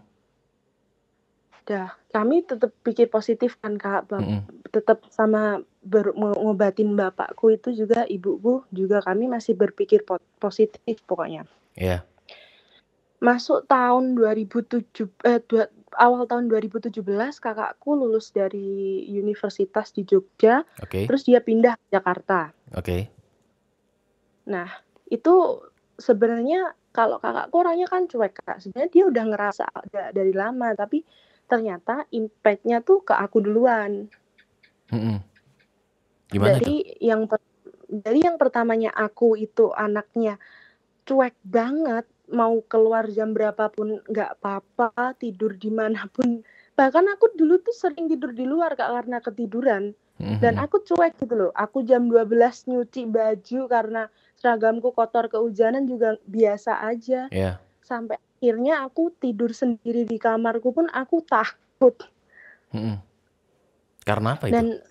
Dah 1.62 1.94
kami 2.10 2.42
tetap 2.42 2.74
pikir 2.82 3.06
positif 3.06 3.56
kan 3.62 3.78
kak, 3.78 4.10
Bap- 4.10 4.20
Mhm. 4.20 4.68
tetap 4.68 5.06
sama 5.08 5.62
ber- 5.80 6.12
ngobatin 6.14 6.92
bapakku 6.92 7.54
itu 7.54 7.72
juga 7.72 8.04
ibuku 8.04 8.66
juga 8.68 9.00
kami 9.00 9.30
masih 9.30 9.54
berpikir 9.54 10.02
po- 10.02 10.20
positif 10.36 11.00
pokoknya. 11.06 11.46
Iya. 11.72 12.02
Masuk 13.22 13.64
tahun 13.64 14.18
2007 14.18 15.06
eh 15.22 15.38
dua, 15.38 15.70
awal 15.94 16.26
tahun 16.26 16.50
2017 16.50 17.38
kakakku 17.38 17.94
lulus 17.94 18.34
dari 18.34 19.06
universitas 19.08 19.94
di 19.94 20.02
Jogja, 20.02 20.66
Oke. 20.82 21.06
terus 21.06 21.22
dia 21.22 21.38
pindah 21.38 21.78
ke 21.78 21.86
Jakarta. 21.94 22.50
Oke. 22.74 23.06
Nah, 24.50 24.66
itu 25.06 25.62
sebenarnya 25.94 26.74
kalau 26.90 27.22
kakakku 27.22 27.56
orangnya 27.56 27.86
kan 27.86 28.10
cuek 28.10 28.42
kak. 28.42 28.58
Sebenarnya 28.58 28.90
dia 28.90 29.04
udah 29.06 29.24
ngerasa 29.30 29.64
da- 29.88 30.10
dari 30.10 30.34
lama, 30.34 30.74
tapi 30.74 31.06
ternyata 31.52 32.08
impact-nya 32.08 32.80
tuh 32.80 33.04
ke 33.04 33.12
aku 33.12 33.44
duluan. 33.44 34.08
Mhm. 34.88 35.20
Gimana 36.32 36.56
dari 36.56 36.80
tuh? 36.80 37.04
yang 37.04 37.28
per- 37.28 37.52
dari 37.92 38.24
yang 38.24 38.40
pertamanya 38.40 38.88
aku 38.96 39.36
itu 39.36 39.68
anaknya 39.76 40.40
cuek 41.04 41.36
banget 41.44 42.08
mau 42.32 42.56
keluar 42.64 43.04
jam 43.12 43.36
berapapun 43.36 44.00
nggak 44.08 44.40
apa-apa 44.40 45.12
tidur 45.20 45.52
di 45.52 45.68
mana 45.68 46.08
pun 46.08 46.40
bahkan 46.72 47.04
aku 47.04 47.36
dulu 47.36 47.60
tuh 47.60 47.76
sering 47.76 48.08
tidur 48.08 48.32
di 48.32 48.48
luar 48.48 48.72
kak 48.72 48.88
karena 48.88 49.20
ketiduran 49.20 49.92
Mhm, 50.16 50.38
dan 50.38 50.54
aku 50.56 50.80
cuek 50.80 51.18
gitu 51.20 51.34
loh 51.34 51.52
aku 51.52 51.82
jam 51.84 52.06
12 52.08 52.64
nyuci 52.64 53.04
baju 53.10 53.60
karena 53.66 54.02
seragamku 54.38 54.94
kotor 54.94 55.28
kehujanan 55.28 55.84
juga 55.84 56.16
biasa 56.24 56.80
aja 56.80 57.26
Iya. 57.28 57.58
sampai 57.82 58.16
akhirnya 58.42 58.82
aku 58.82 59.14
tidur 59.14 59.54
sendiri 59.54 60.02
di 60.02 60.18
kamarku 60.18 60.74
pun 60.74 60.90
aku 60.90 61.22
takut 61.22 61.94
Mhm. 62.74 62.98
Karena 64.02 64.34
apa 64.34 64.50
itu? 64.50 64.58
dan 64.58 64.82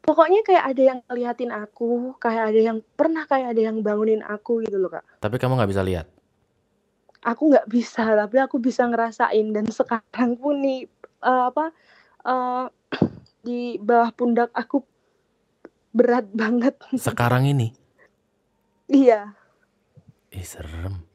pokoknya 0.00 0.40
kayak 0.40 0.64
ada 0.72 0.82
yang 0.82 0.98
ngeliatin 1.04 1.52
aku 1.52 2.16
kayak 2.16 2.48
ada 2.48 2.60
yang 2.72 2.78
pernah 2.96 3.28
kayak 3.28 3.52
ada 3.52 3.60
yang 3.68 3.84
bangunin 3.84 4.24
aku 4.24 4.64
gitu 4.64 4.80
loh 4.80 4.88
kak 4.88 5.04
Tapi 5.20 5.36
kamu 5.36 5.60
nggak 5.60 5.68
bisa 5.68 5.84
lihat. 5.84 6.08
aku 7.20 7.52
nggak 7.52 7.68
bisa 7.68 8.08
tapi 8.08 8.40
aku 8.40 8.56
bisa 8.56 8.88
ngerasain 8.88 9.52
dan 9.52 9.68
sekarang 9.68 10.40
pun 10.40 10.64
nih 10.64 10.88
eh, 11.20 11.44
apa 11.44 11.76
eh, 12.24 12.64
di 13.44 13.76
bawah 13.76 14.16
pundak 14.16 14.48
aku 14.56 14.80
berat 15.92 16.24
banget 16.32 16.72
Sekarang 16.96 17.44
ini. 17.44 17.76
iya 18.88 19.36
Ih, 20.30 20.46
serem. 20.46 21.09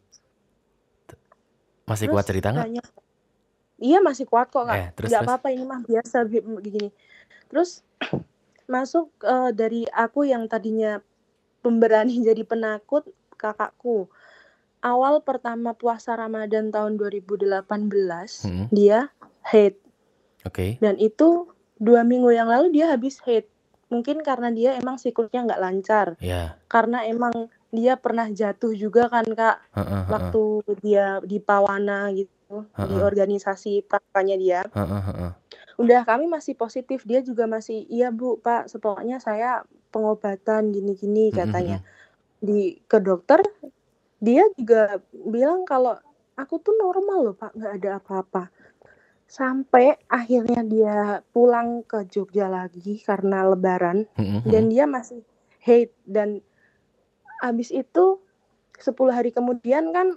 Masih 1.85 2.05
terus 2.05 2.13
kuat 2.13 2.25
cerita 2.25 2.49
nggak? 2.49 2.67
iya 3.77 3.99
masih 3.99 4.25
kuat 4.25 4.47
kok 4.47 4.63
kak 4.63 4.73
Eh, 4.73 4.87
terus 4.93 5.09
nggak 5.09 5.21
terus. 5.21 5.29
apa-apa 5.29 5.47
ini 5.51 5.63
mah 5.63 5.81
biasa 5.81 6.17
bi- 6.23 6.41
begini 6.41 6.89
terus 7.47 7.83
masuk 8.67 9.11
eh, 9.21 9.51
dari 9.51 9.83
aku 9.85 10.23
yang 10.23 10.47
tadinya 10.47 11.03
pemberani 11.59 12.17
jadi 12.27 12.41
penakut 12.41 13.03
kakakku 13.35 14.07
awal 14.79 15.19
pertama 15.19 15.73
puasa 15.73 16.15
Ramadan 16.15 16.71
tahun 16.71 16.95
2018 16.95 17.67
Mhm. 18.47 18.65
dia 18.71 19.11
hate 19.43 19.77
Oke. 20.41 20.79
dan 20.79 20.95
itu 20.95 21.49
dua 21.75 22.01
minggu 22.01 22.31
yang 22.31 22.47
lalu 22.47 22.71
dia 22.71 22.89
habis 22.89 23.19
hate 23.19 23.51
mungkin 23.85 24.23
karena 24.23 24.49
dia 24.49 24.73
emang 24.73 24.95
siklusnya 24.95 25.43
nggak 25.43 25.61
lancar 25.61 26.07
Ya. 26.17 26.55
karena 26.65 27.03
emang 27.03 27.51
dia 27.75 27.99
pernah 27.99 28.31
jatuh 28.31 28.71
juga 28.73 29.11
kan 29.11 29.27
kak 29.27 29.57
Heeh, 29.75 29.85
heeh. 29.85 30.07
waktu 30.07 30.43
dia 30.79 31.05
di 31.21 31.37
Pawana 31.43 32.09
gitu 32.15 32.63
di 32.87 32.95
organisasi 33.01 33.83
pramuka 33.83 34.21
dia. 34.23 34.63
Udah 35.75 36.07
kami 36.07 36.31
masih 36.31 36.55
positif 36.55 37.03
dia 37.03 37.19
juga 37.19 37.45
masih 37.45 37.83
iya 37.91 38.07
bu 38.09 38.39
pak 38.39 38.71
sepokoknya 38.71 39.19
saya 39.19 39.61
pengobatan 39.91 40.71
gini-gini 40.71 41.35
katanya. 41.35 41.83
di 42.39 42.77
ke 42.85 43.01
dokter 43.01 43.41
dia 44.21 44.45
juga 44.55 45.01
bilang 45.11 45.65
kalau 45.67 45.97
aku 46.37 46.61
tuh 46.61 46.75
normal 46.79 47.31
loh 47.31 47.35
pak 47.35 47.51
nggak 47.57 47.73
ada 47.81 47.91
apa-apa. 47.99 48.43
Sampai 49.25 49.97
akhirnya 50.05 50.61
dia 50.61 50.97
pulang 51.33 51.81
ke 51.81 52.05
Jogja 52.05 52.45
lagi 52.45 53.01
karena 53.01 53.41
Lebaran 53.43 54.05
dan 54.45 54.69
dia 54.69 54.85
masih 54.85 55.25
hate 55.65 55.91
dan 56.05 56.45
abis 57.43 57.71
itu 57.71 58.19
10 58.79 58.91
hari 59.11 59.31
kemudian 59.31 59.91
kan 59.95 60.15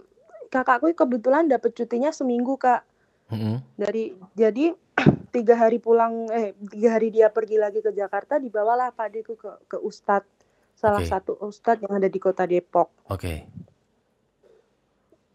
kakakku 0.51 0.91
kebetulan 0.95 1.47
dapet 1.47 1.75
cutinya 1.77 2.11
seminggu 2.11 2.59
kak 2.59 2.85
Mhm. 3.29 3.61
dari 3.77 4.17
jadi 4.33 4.73
tiga 5.37 5.55
hari 5.61 5.77
pulang 5.77 6.33
eh 6.33 6.57
tiga 6.73 6.97
hari 6.97 7.13
dia 7.13 7.29
pergi 7.29 7.61
lagi 7.61 7.85
ke 7.85 7.93
Jakarta 7.93 8.41
dibawalah 8.41 8.89
padiku 8.97 9.37
ke 9.37 9.69
ke 9.69 9.77
Ustadz 9.77 10.25
salah 10.73 11.05
Oke. 11.05 11.13
satu 11.13 11.33
Ustadz 11.45 11.85
yang 11.85 12.01
ada 12.01 12.09
di 12.09 12.17
kota 12.17 12.49
Depok 12.49 12.89
Oke. 13.13 13.45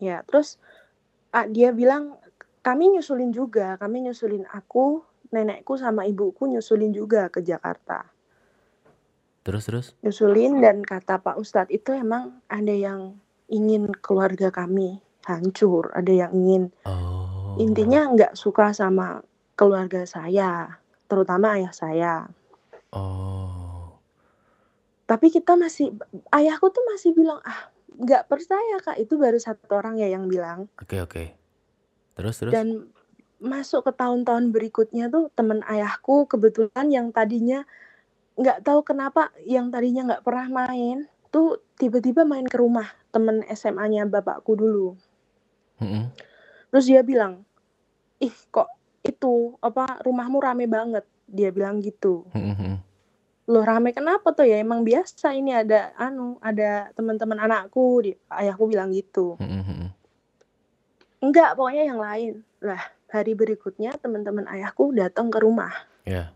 ya 0.01 0.25
terus 0.25 0.57
ah, 1.29 1.45
dia 1.45 1.69
bilang 1.69 2.17
kami 2.65 2.97
nyusulin 2.97 3.29
juga 3.29 3.77
kami 3.77 4.09
nyusulin 4.09 4.49
aku 4.49 5.05
nenekku 5.29 5.77
sama 5.77 6.09
ibuku 6.09 6.49
nyusulin 6.49 6.89
juga 6.89 7.29
ke 7.29 7.45
Jakarta 7.45 8.09
Terus 9.43 9.63
terus. 9.67 9.87
nyusulin 9.99 10.63
dan 10.63 10.81
kata 10.81 11.19
Pak 11.19 11.35
Ustadz 11.35 11.67
itu 11.69 11.91
emang 11.91 12.39
ada 12.47 12.71
yang 12.71 13.19
ingin 13.51 13.91
keluarga 13.99 14.47
kami 14.49 15.03
hancur 15.23 15.91
ada 15.91 16.09
yang 16.09 16.31
ingin 16.31 16.63
Oh. 16.87 17.55
intinya 17.59 18.07
nggak 18.07 18.33
suka 18.33 18.71
sama 18.71 19.19
keluarga 19.53 20.03
saya 20.03 20.79
terutama 21.05 21.59
ayah 21.59 21.75
saya 21.75 22.13
Oh. 22.89 23.99
tapi 25.05 25.27
kita 25.27 25.59
masih 25.59 25.91
ayahku 26.31 26.71
tuh 26.71 26.83
masih 26.87 27.11
bilang 27.11 27.43
ah 27.43 27.67
nggak 27.93 28.25
percaya 28.25 28.79
kak 28.79 28.97
itu 28.97 29.19
baru 29.19 29.37
satu 29.37 29.69
orang 29.75 29.99
ya 29.99 30.07
yang 30.07 30.25
bilang 30.25 30.65
Oke 30.81 30.97
oke. 30.97 31.23
Terus 32.13 32.35
terus. 32.39 32.53
dan 32.55 32.87
masuk 33.37 33.83
ke 33.83 33.91
tahun-tahun 33.91 34.55
berikutnya 34.55 35.11
tuh 35.11 35.27
temen 35.35 35.59
ayahku 35.67 36.25
kebetulan 36.25 36.87
yang 36.87 37.11
tadinya 37.11 37.67
nggak 38.33 38.65
tahu 38.65 38.81
kenapa 38.81 39.29
yang 39.45 39.69
tadinya 39.69 40.01
nggak 40.09 40.23
pernah 40.25 40.65
main 40.65 41.05
tuh 41.29 41.61
tiba-tiba 41.77 42.25
main 42.25 42.45
ke 42.45 42.57
rumah 42.57 42.89
temen 43.09 43.45
SMA-nya 43.47 44.05
bapakku 44.05 44.53
dulu 44.53 44.97
Mhm. 45.77 46.09
terus 46.69 46.85
dia 46.85 47.01
bilang 47.01 47.45
ih 48.17 48.33
kok 48.49 48.69
itu 49.01 49.57
apa 49.59 49.99
rumahmu 50.01 50.39
rame 50.39 50.65
banget 50.65 51.03
dia 51.25 51.49
bilang 51.49 51.77
gitu 51.77 52.25
Mhm, 52.33 52.49
mhm. 52.53 52.73
loh 53.45 53.63
rame 53.63 53.91
kenapa 53.91 54.31
tuh 54.31 54.47
ya 54.47 54.57
emang 54.57 54.81
biasa 54.81 55.33
ini 55.33 55.51
ada 55.51 55.91
anu 55.93 56.39
ada 56.39 56.89
teman-teman 56.93 57.37
anakku 57.37 58.01
di 58.01 58.11
ayahku 58.29 58.65
bilang 58.65 58.89
gitu 58.89 59.35
Mhm, 59.37 59.59
mhm. 59.61 59.87
enggak 61.21 61.53
pokoknya 61.53 61.83
yang 61.85 61.99
lain 61.99 62.33
lah 62.59 62.81
hari 63.09 63.37
berikutnya 63.37 63.93
teman-teman 64.01 64.49
ayahku 64.49 64.89
datang 64.89 65.29
ke 65.29 65.37
rumah 65.37 65.73
Ya. 66.03 66.33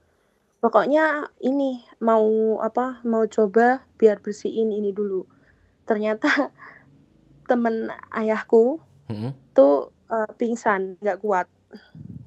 Pokoknya 0.60 1.04
ini 1.40 1.82
mau 2.00 2.26
apa 2.60 3.02
mau 3.04 3.24
coba 3.26 3.86
biar 3.96 4.18
bersihin 4.18 4.70
ini 4.70 4.90
dulu 4.90 5.24
ternyata 5.84 6.28
temen 7.50 7.88
ayahku 8.12 8.82
Mhm. 9.08 9.32
tuh 9.54 9.90
eh, 10.08 10.32
pingsan 10.36 11.00
nggak 11.00 11.20
kuat 11.20 11.48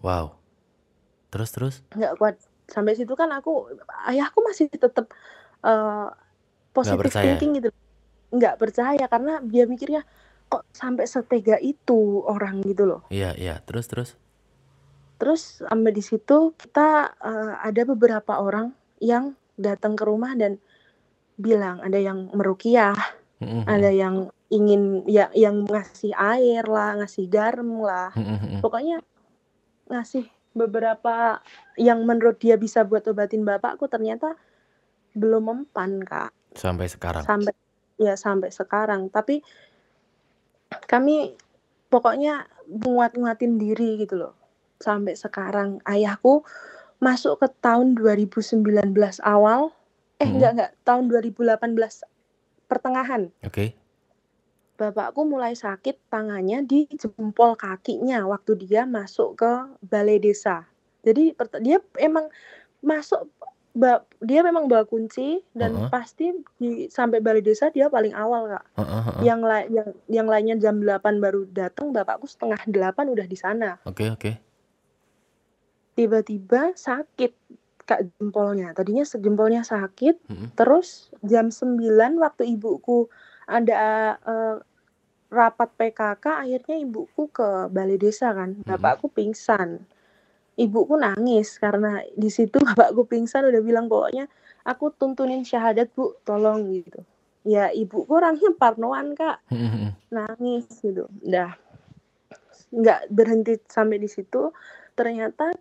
Wow. 0.00 0.36
Terus 1.28 1.50
terus. 1.50 1.74
nggak 1.90 2.16
kuat 2.16 2.36
sampai 2.66 2.94
situ 2.94 3.12
kan 3.12 3.28
aku 3.30 3.68
ayahku 4.06 4.40
masih 4.40 4.68
tetap 4.68 5.12
eh 5.60 6.08
positive 6.72 7.02
percaya. 7.02 7.36
thinking 7.36 7.58
gitu 7.58 7.68
nggak 8.30 8.56
percaya 8.56 9.04
karena 9.04 9.42
dia 9.42 9.66
mikirnya 9.66 10.06
kok 10.46 10.64
sampai 10.70 11.04
setega 11.04 11.58
itu 11.58 12.22
orang 12.22 12.62
gitu 12.62 12.86
loh 12.86 13.02
Iya 13.08 13.34
iya. 13.34 13.58
Terus 13.60 13.86
terus. 13.86 14.10
Terus 15.20 15.60
sampai 15.60 15.92
di 15.92 16.00
situ 16.00 16.56
kita 16.56 16.88
eh, 17.14 17.52
ada 17.60 17.82
beberapa 17.84 18.40
orang 18.40 18.72
yang 18.98 19.36
datang 19.54 19.92
ke 19.92 20.02
rumah 20.02 20.32
dan 20.32 20.56
bilang 21.36 21.84
ada 21.84 22.00
yang 22.00 22.32
merukiah 22.32 22.96
Mhm, 23.40 23.64
mhm. 23.64 23.66
ada 23.72 23.88
yang 23.88 24.14
ingin 24.52 24.82
ya 25.08 25.32
yang 25.32 25.64
ngasih 25.64 26.12
air 26.12 26.60
lah 26.64 27.00
ngasih 27.00 27.24
garam 27.24 27.80
lah 27.80 28.12
Mhm, 28.12 28.36
mhm. 28.36 28.58
pokoknya 28.60 29.00
ngasih 29.88 30.28
beberapa 30.52 31.40
yang 31.80 32.04
menurut 32.04 32.36
dia 32.36 32.60
bisa 32.60 32.84
buat 32.84 33.00
obatin 33.08 33.40
bapakku 33.40 33.88
ternyata 33.88 34.36
belum 35.16 35.42
mempan 35.46 36.04
kak 36.04 36.30
Sampai 36.52 36.90
sekarang. 36.90 37.24
sampai 37.24 37.54
ya 37.96 38.12
sampai 38.12 38.52
sekarang 38.52 39.08
tapi 39.08 39.40
kami 40.84 41.32
pokoknya 41.88 42.44
nguat-nguatin 42.68 43.56
diri 43.56 43.98
gitu 43.98 44.20
loh 44.20 44.34
sampai 44.80 45.12
sekarang 45.14 45.78
ayahku 45.84 46.40
masuk 46.98 47.36
ke 47.38 47.48
tahun 47.60 47.94
2019 47.94 48.64
awal 49.20 49.72
eh 50.16 50.24
Hmm. 50.24 50.36
enggak 50.36 50.50
enggak 50.56 50.72
tahun 50.82 51.04
2018 51.08 52.04
pertengahan 52.66 53.28
Oke. 53.40 53.76
bapakku 54.76 55.28
mulai 55.28 55.52
sakit 55.52 56.00
tangannya 56.08 56.64
di 56.64 56.88
jempol 56.96 57.52
kakinya 57.52 58.24
waktu 58.24 58.56
dia 58.56 58.88
masuk 58.88 59.36
ke 59.36 59.52
balai 59.84 60.16
desa 60.16 60.64
jadi 61.04 61.36
dia 61.60 61.78
emang 62.00 62.32
masuk 62.80 63.28
dia 64.24 64.40
memang 64.42 64.66
bawa 64.66 64.82
kunci 64.84 65.40
dan 65.52 65.76
Heeh. 65.76 65.88
pasti 65.88 66.32
di 66.56 66.88
sampai 66.88 67.20
balai 67.20 67.40
desa 67.40 67.68
dia 67.70 67.86
paling 67.86 68.12
awal 68.16 68.48
kak 68.48 68.64
Heeh, 68.76 69.02
heeh. 69.04 69.22
yang 69.24 69.40
la- 69.44 69.68
yang 69.68 69.88
yang 70.08 70.26
lainnya 70.28 70.56
jam 70.58 70.80
8 70.80 71.20
baru 71.20 71.44
datang 71.48 71.92
bapakku 71.92 72.24
setengah 72.24 72.60
8 72.66 73.08
udah 73.12 73.24
di 73.24 73.36
sana 73.36 73.76
Oke, 73.84 74.08
oke. 74.08 74.49
Tiba-tiba 76.00 76.72
sakit 76.72 77.36
kak 77.84 78.08
jempolnya. 78.16 78.72
Tadinya 78.72 79.04
sejempolnya 79.04 79.60
sakit 79.60 80.16
Mm-mm. 80.32 80.48
terus 80.56 81.12
jam 81.20 81.52
9 81.52 81.84
waktu 82.16 82.56
ibuku 82.56 83.12
ada 83.44 84.16
eh, 84.24 84.56
rapat 85.30 85.70
PKK 85.76 86.24
akhirnya 86.24 86.76
ibuku 86.80 87.28
ke 87.28 87.68
balai 87.68 88.00
desa 88.00 88.32
kan. 88.32 88.56
Bapakku 88.64 89.12
pingsan. 89.12 89.84
Ibuku 90.56 90.96
nangis 90.96 91.60
karena 91.60 92.00
di 92.16 92.32
situ 92.32 92.56
bapakku 92.68 93.04
pingsan 93.04 93.44
udah 93.44 93.60
bilang 93.60 93.92
pokoknya 93.92 94.24
aku 94.64 94.94
tuntunin 94.96 95.44
syahadat 95.44 95.92
bu. 95.92 96.16
Tolong 96.24 96.64
gitu. 96.72 97.04
Ya 97.44 97.68
ibuku 97.68 98.08
orangnya 98.08 98.56
parnoan 98.60 99.12
kak. 99.12 99.44
Nangis 100.08 100.66
gitu. 100.80 101.10
Udah 101.26 101.52
nggak 102.70 103.10
berhenti 103.10 103.58
sampai 103.66 103.98
di 103.98 104.06
situ. 104.06 104.54
Ternyata 104.94 105.54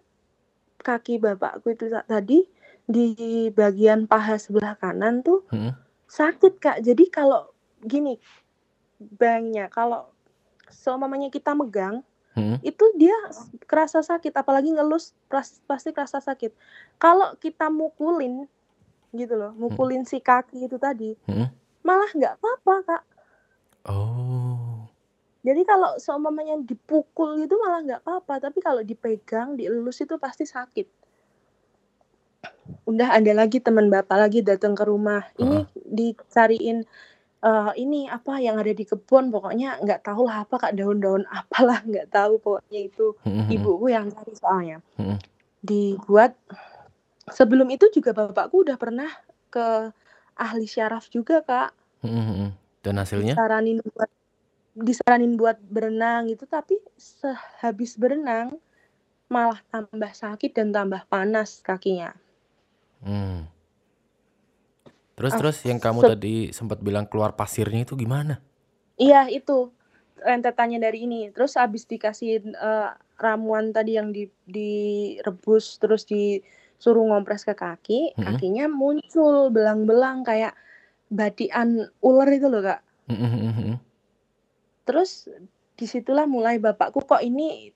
kaki 0.82 1.20
bapakku 1.20 1.76
itu 1.76 1.92
tadi 2.08 2.48
di 2.90 3.14
bagian 3.54 4.10
paha 4.10 4.42
sebelah 4.42 4.74
kanan 4.80 5.22
tuh 5.22 5.46
Mm-mm. 5.54 5.78
sakit 6.10 6.58
kak 6.58 6.78
jadi 6.82 7.06
kalau 7.14 7.54
gini 7.86 8.18
banknya 8.98 9.70
kalau 9.70 10.10
seumpamanya 10.74 11.30
kita 11.30 11.54
megang 11.54 12.02
Mm-mm. 12.34 12.58
itu 12.66 12.86
dia 12.98 13.14
kerasa 13.70 14.02
sakit 14.02 14.34
apalagi 14.34 14.74
ngelus 14.74 15.14
pasti 15.70 15.94
kerasa 15.94 16.18
sakit 16.18 16.52
kalau 16.98 17.38
kita 17.38 17.70
mukulin 17.70 18.50
gitu 19.14 19.34
loh 19.38 19.54
mukulin 19.54 20.06
si 20.06 20.18
kaki 20.18 20.66
itu 20.66 20.82
tadi 20.82 21.14
Mm-mm. 21.30 21.48
malah 21.86 22.10
nggak 22.10 22.42
apa-apa 22.42 22.76
kak 22.86 23.04
Oh. 23.88 24.29
Jadi 25.40 25.62
kalau 25.64 25.96
seumpamanya 25.96 26.60
dipukul 26.60 27.40
gitu 27.40 27.56
malah 27.64 27.80
nggak 27.80 28.02
apa-apa, 28.04 28.50
tapi 28.50 28.60
kalau 28.60 28.84
dipegang, 28.84 29.56
dielus 29.56 30.04
itu 30.04 30.20
pasti 30.20 30.44
sakit. 30.44 30.88
Udah 32.84 33.16
ada 33.16 33.32
lagi 33.32 33.64
teman 33.64 33.88
bapak 33.88 34.20
lagi 34.20 34.44
datang 34.44 34.76
ke 34.76 34.84
rumah. 34.84 35.24
Ini 35.40 35.64
dicariin 35.88 36.84
eh, 37.40 37.72
ini 37.80 38.12
apa 38.12 38.44
yang 38.44 38.60
ada 38.60 38.76
di 38.76 38.84
kebun, 38.84 39.32
pokoknya 39.32 39.80
nggak 39.80 40.04
tahu 40.04 40.28
lah 40.28 40.44
apa 40.44 40.60
kak 40.60 40.76
daun-daun 40.76 41.24
apalah 41.32 41.80
nggak 41.88 42.12
tahu 42.12 42.36
pokoknya 42.44 42.80
itu 42.92 43.16
mm-mm. 43.24 43.48
ibuku 43.48 43.96
yang 43.96 44.12
cari 44.12 44.34
soalnya. 44.36 44.78
Mm-mm. 45.00 45.24
Dibuat 45.64 46.36
sebelum 47.32 47.72
itu 47.72 47.88
juga 47.96 48.12
bapakku 48.12 48.68
udah 48.68 48.76
pernah 48.76 49.08
ke 49.48 49.96
ahli 50.36 50.68
syaraf 50.68 51.08
juga 51.08 51.40
kak. 51.48 51.72
Mm-mm. 52.04 52.52
Dan 52.84 52.96
hasilnya? 53.00 53.36
disaranin 53.36 53.84
buat 53.84 54.12
disaranin 54.80 55.36
buat 55.36 55.60
berenang 55.60 56.32
gitu 56.32 56.48
tapi 56.48 56.80
sehabis 56.96 57.96
berenang 57.96 58.56
malah 59.30 59.62
tambah 59.70 60.12
sakit 60.12 60.52
dan 60.56 60.74
tambah 60.74 61.06
panas 61.06 61.62
kakinya 61.62 62.16
Hmm. 63.00 63.48
Terus 65.16 65.32
Ah, 65.32 65.40
terus 65.40 65.58
yang 65.64 65.80
kamu 65.80 66.00
se- 66.04 66.10
tadi 66.12 66.36
sempat 66.52 66.84
bilang 66.84 67.08
keluar 67.08 67.32
pasirnya 67.32 67.88
itu 67.88 67.96
gimana? 67.96 68.44
iya 69.00 69.32
itu 69.32 69.72
rentetannya 70.20 70.84
dari 70.84 71.08
ini 71.08 71.32
terus 71.32 71.56
habis 71.56 71.88
dikasih 71.88 72.44
eh, 72.44 72.90
ramuan 73.16 73.72
tadi 73.72 73.96
yang 73.96 74.12
di 74.12 74.28
direbus 74.44 75.80
terus 75.80 76.04
disuruh 76.04 77.08
ngompres 77.08 77.48
ke 77.48 77.56
kaki 77.56 78.20
Mm-mm. 78.20 78.28
kakinya 78.28 78.68
muncul 78.68 79.48
belang-belang 79.48 80.28
kayak 80.28 80.60
badian 81.08 81.88
ular 82.04 82.28
itu 82.28 82.52
loh 82.52 82.60
kak 82.60 82.84
mm-mm. 83.08 83.80
Terus 84.90 85.30
di 85.78 85.86
situlah 85.86 86.26
mulai 86.26 86.58
bapakku 86.58 87.06
kok 87.06 87.22
ini 87.22 87.70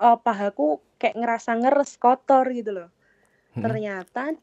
eh, 0.00 0.18
pahaku 0.24 0.80
kayak 0.96 1.20
ngerasa 1.20 1.60
ngeres 1.60 2.00
kotor 2.00 2.48
gitu 2.56 2.72
loh. 2.72 2.88
Mm-mm. 3.54 3.62
ternyata 3.62 4.34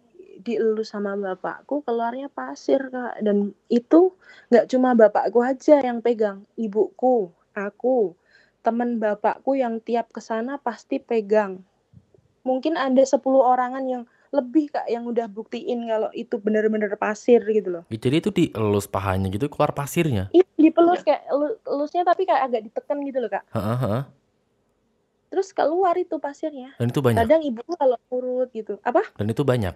dielus 0.41 0.95
sama 0.95 1.19
bapakku 1.19 1.83
keluarnya 1.83 2.31
pasir 2.31 2.87
kak. 2.87 3.19
Dan 3.19 3.51
itu 3.67 4.15
nggak 4.47 4.71
cuma 4.71 4.95
bapakku 4.95 5.43
aja 5.43 5.83
yang 5.83 5.99
pegang 5.99 6.47
ibuku 6.55 7.29
aku 7.51 8.15
temen 8.63 9.01
bapakku 9.01 9.57
yang 9.57 9.83
tiap 9.83 10.13
ke 10.13 10.21
sana 10.23 10.55
pasti 10.61 11.01
pegang. 11.01 11.65
Mungkin 12.47 12.77
ada 12.79 13.03
10 13.03 13.19
orangan 13.41 13.83
yang 13.85 14.03
lebih 14.31 14.71
kak 14.71 14.87
yang 14.87 15.03
udah 15.03 15.27
buktiin 15.27 15.85
kalau 15.85 16.07
itu 16.11 16.35
bener-bener 16.35 16.87
pasir 16.95 17.43
gitu 17.43 17.69
loh 17.69 17.83
Ya, 17.85 17.99
Jadi 17.99 18.15
itu 18.17 18.29
dielus 18.31 18.87
pahanya 18.87 19.27
gitu 19.27 19.45
keluar 19.45 19.71
pasirnya. 19.71 20.31
Ih, 20.31 20.47
dipelus 20.55 21.01
kayak 21.01 21.27
elu- 21.27 21.59
elusnya 21.61 22.01
tapi 22.01 22.23
kayak 22.23 22.47
agak 22.47 22.61
ditekan 22.63 22.97
gitu 23.01 23.19
loh 23.19 23.29
kak 23.29 23.43
Heeh, 23.49 23.77
heeh. 23.77 24.03
terus 25.27 25.51
keluar 25.51 25.95
itu 25.95 26.15
pasirnya 26.17 26.71
Dan 26.75 26.89
itu 26.89 26.99
banyak. 26.99 27.19
kadang 27.19 27.41
ibu 27.41 27.59
kalau 27.69 27.99
urut 28.09 28.49
gitu 28.51 28.79
apa 28.81 29.03
Dan 29.15 29.27
itu 29.27 29.43
banyak. 29.43 29.75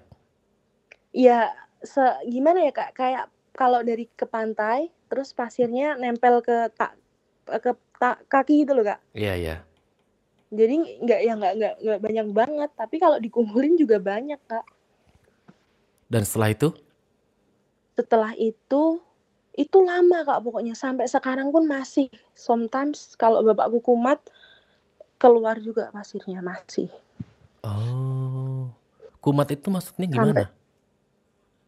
ya 1.11 1.51
se 1.81 1.99
gimana 2.25 2.59
ya 2.61 2.71
kak 2.71 2.91
kayak 2.93 3.25
kalau 3.51 3.79
dari 3.79 4.07
ke 4.09 4.23
pantai 4.25 4.87
terus 5.05 5.31
pasirnya 5.31 5.95
nempel 5.95 6.39
ke 6.39 6.71
tak 6.71 6.95
ke 7.45 7.71
ta- 7.95 8.19
kaki 8.25 8.63
gitu 8.63 8.71
loh 8.73 8.83
kak 8.85 8.99
Iya, 9.11 9.33
iya. 9.35 9.55
Jadi 10.53 10.73
nggak 11.01 11.19
ya 11.25 11.33
nggak 11.37 11.53
nggak 11.57 11.73
nggak 11.81 11.99
banyak 12.01 12.27
banget 12.33 12.69
tapi 12.77 12.95
kalau 13.01 13.17
dikumpulin 13.17 13.77
juga 13.77 13.97
banyak 13.97 14.39
kak 14.45 14.65
Dan 16.05 16.21
setelah 16.21 16.53
itu? 16.53 16.69
setelah 17.95 18.31
itu 18.35 19.01
itu 19.55 19.77
lama 19.79 20.27
kak 20.27 20.43
pokoknya 20.43 20.75
sampai 20.75 21.07
sekarang 21.07 21.49
pun 21.49 21.63
masih 21.63 22.11
sometimes 22.35 23.15
kalau 23.15 23.39
bapakku 23.41 23.79
kumat 23.79 24.19
keluar 25.17 25.57
juga 25.63 25.89
pasirnya 25.95 26.43
masih 26.43 26.91
Oh. 27.65 28.69
Kumat 29.17 29.49
itu 29.57 29.73
maksudnya 29.73 30.05
gimana? 30.05 30.53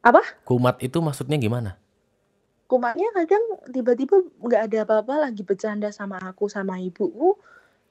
Apa? 0.06 0.22
Kumat 0.46 0.78
itu 0.86 1.02
maksudnya 1.02 1.42
gimana? 1.42 1.74
kumatnya 2.68 3.08
kadang 3.16 3.44
tiba-tiba 3.72 4.28
nggak 4.44 4.62
ada 4.68 4.78
apa-apa 4.84 5.32
lagi 5.32 5.40
bercanda 5.42 5.88
sama 5.96 6.20
aku 6.20 6.52
sama 6.52 6.76
ibuku 6.84 7.40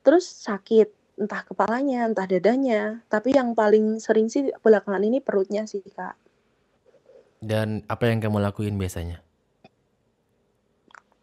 terus 0.07 0.23
sakit 0.23 1.19
entah 1.19 1.42
kepalanya 1.42 2.07
entah 2.07 2.31
dadanya 2.31 3.03
tapi 3.11 3.35
yang 3.35 3.59
paling 3.59 3.99
sering 3.99 4.31
sih 4.31 4.55
belakangan 4.62 5.03
ini 5.03 5.19
perutnya 5.19 5.66
sih 5.66 5.83
kak 5.83 6.14
Dan 7.37 7.85
apa 7.87 8.09
yang 8.09 8.23
kamu 8.23 8.40
lakuin 8.40 8.79
biasanya? 8.81 9.21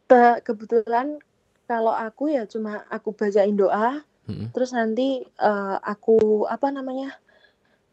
Ke- 0.05 0.43
kebetulan 0.45 1.17
kalau 1.65 1.95
aku 1.95 2.29
ya 2.29 2.43
cuma 2.45 2.83
aku 2.91 3.15
bacain 3.15 3.55
doa 3.55 4.03
Mm-mm. 4.29 4.51
terus 4.51 4.75
nanti 4.75 5.23
eh, 5.25 5.77
aku 5.79 6.45
apa 6.45 6.69
namanya 6.69 7.17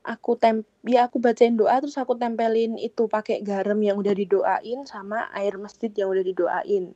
aku 0.04 0.36
tem 0.36 0.66
ya 0.84 1.06
aku 1.08 1.20
bacain 1.22 1.54
doa 1.56 1.80
terus 1.80 1.96
aku 1.96 2.18
tempelin 2.18 2.76
itu 2.76 3.06
pakai 3.06 3.40
garam 3.40 3.78
yang 3.80 3.96
udah 4.00 4.12
didoain 4.12 4.84
sama 4.84 5.28
air 5.36 5.54
masjid 5.56 5.88
yang 5.92 6.10
udah 6.10 6.24
didoain 6.24 6.92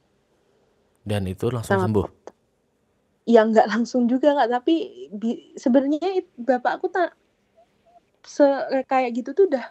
Dan 1.05 1.29
itu 1.29 1.53
langsung 1.53 1.77
sama 1.77 1.85
sembuh. 1.89 2.07
Ya 3.25 3.41
nggak 3.45 3.69
langsung 3.73 4.05
juga 4.05 4.37
nggak 4.37 4.51
tapi 4.53 5.09
bi- 5.13 5.57
sebenarnya 5.57 6.25
it- 6.25 6.37
bapakku 6.37 6.93
tak 6.93 7.17
se 8.25 8.45
kayak 8.89 9.17
gitu 9.17 9.33
tuh 9.37 9.49
udah 9.49 9.67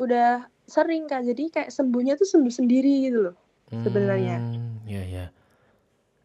udah 0.00 0.48
sering 0.68 1.08
kan 1.08 1.24
jadi 1.24 1.48
kayak 1.48 1.70
sembuhnya 1.72 2.16
tuh 2.20 2.28
sembuh 2.28 2.52
sendiri 2.52 3.08
gitu 3.08 3.30
loh 3.30 3.36
sebenarnya. 3.70 4.36
Hmm, 4.38 4.86
ya 4.86 5.02
ya. 5.02 5.26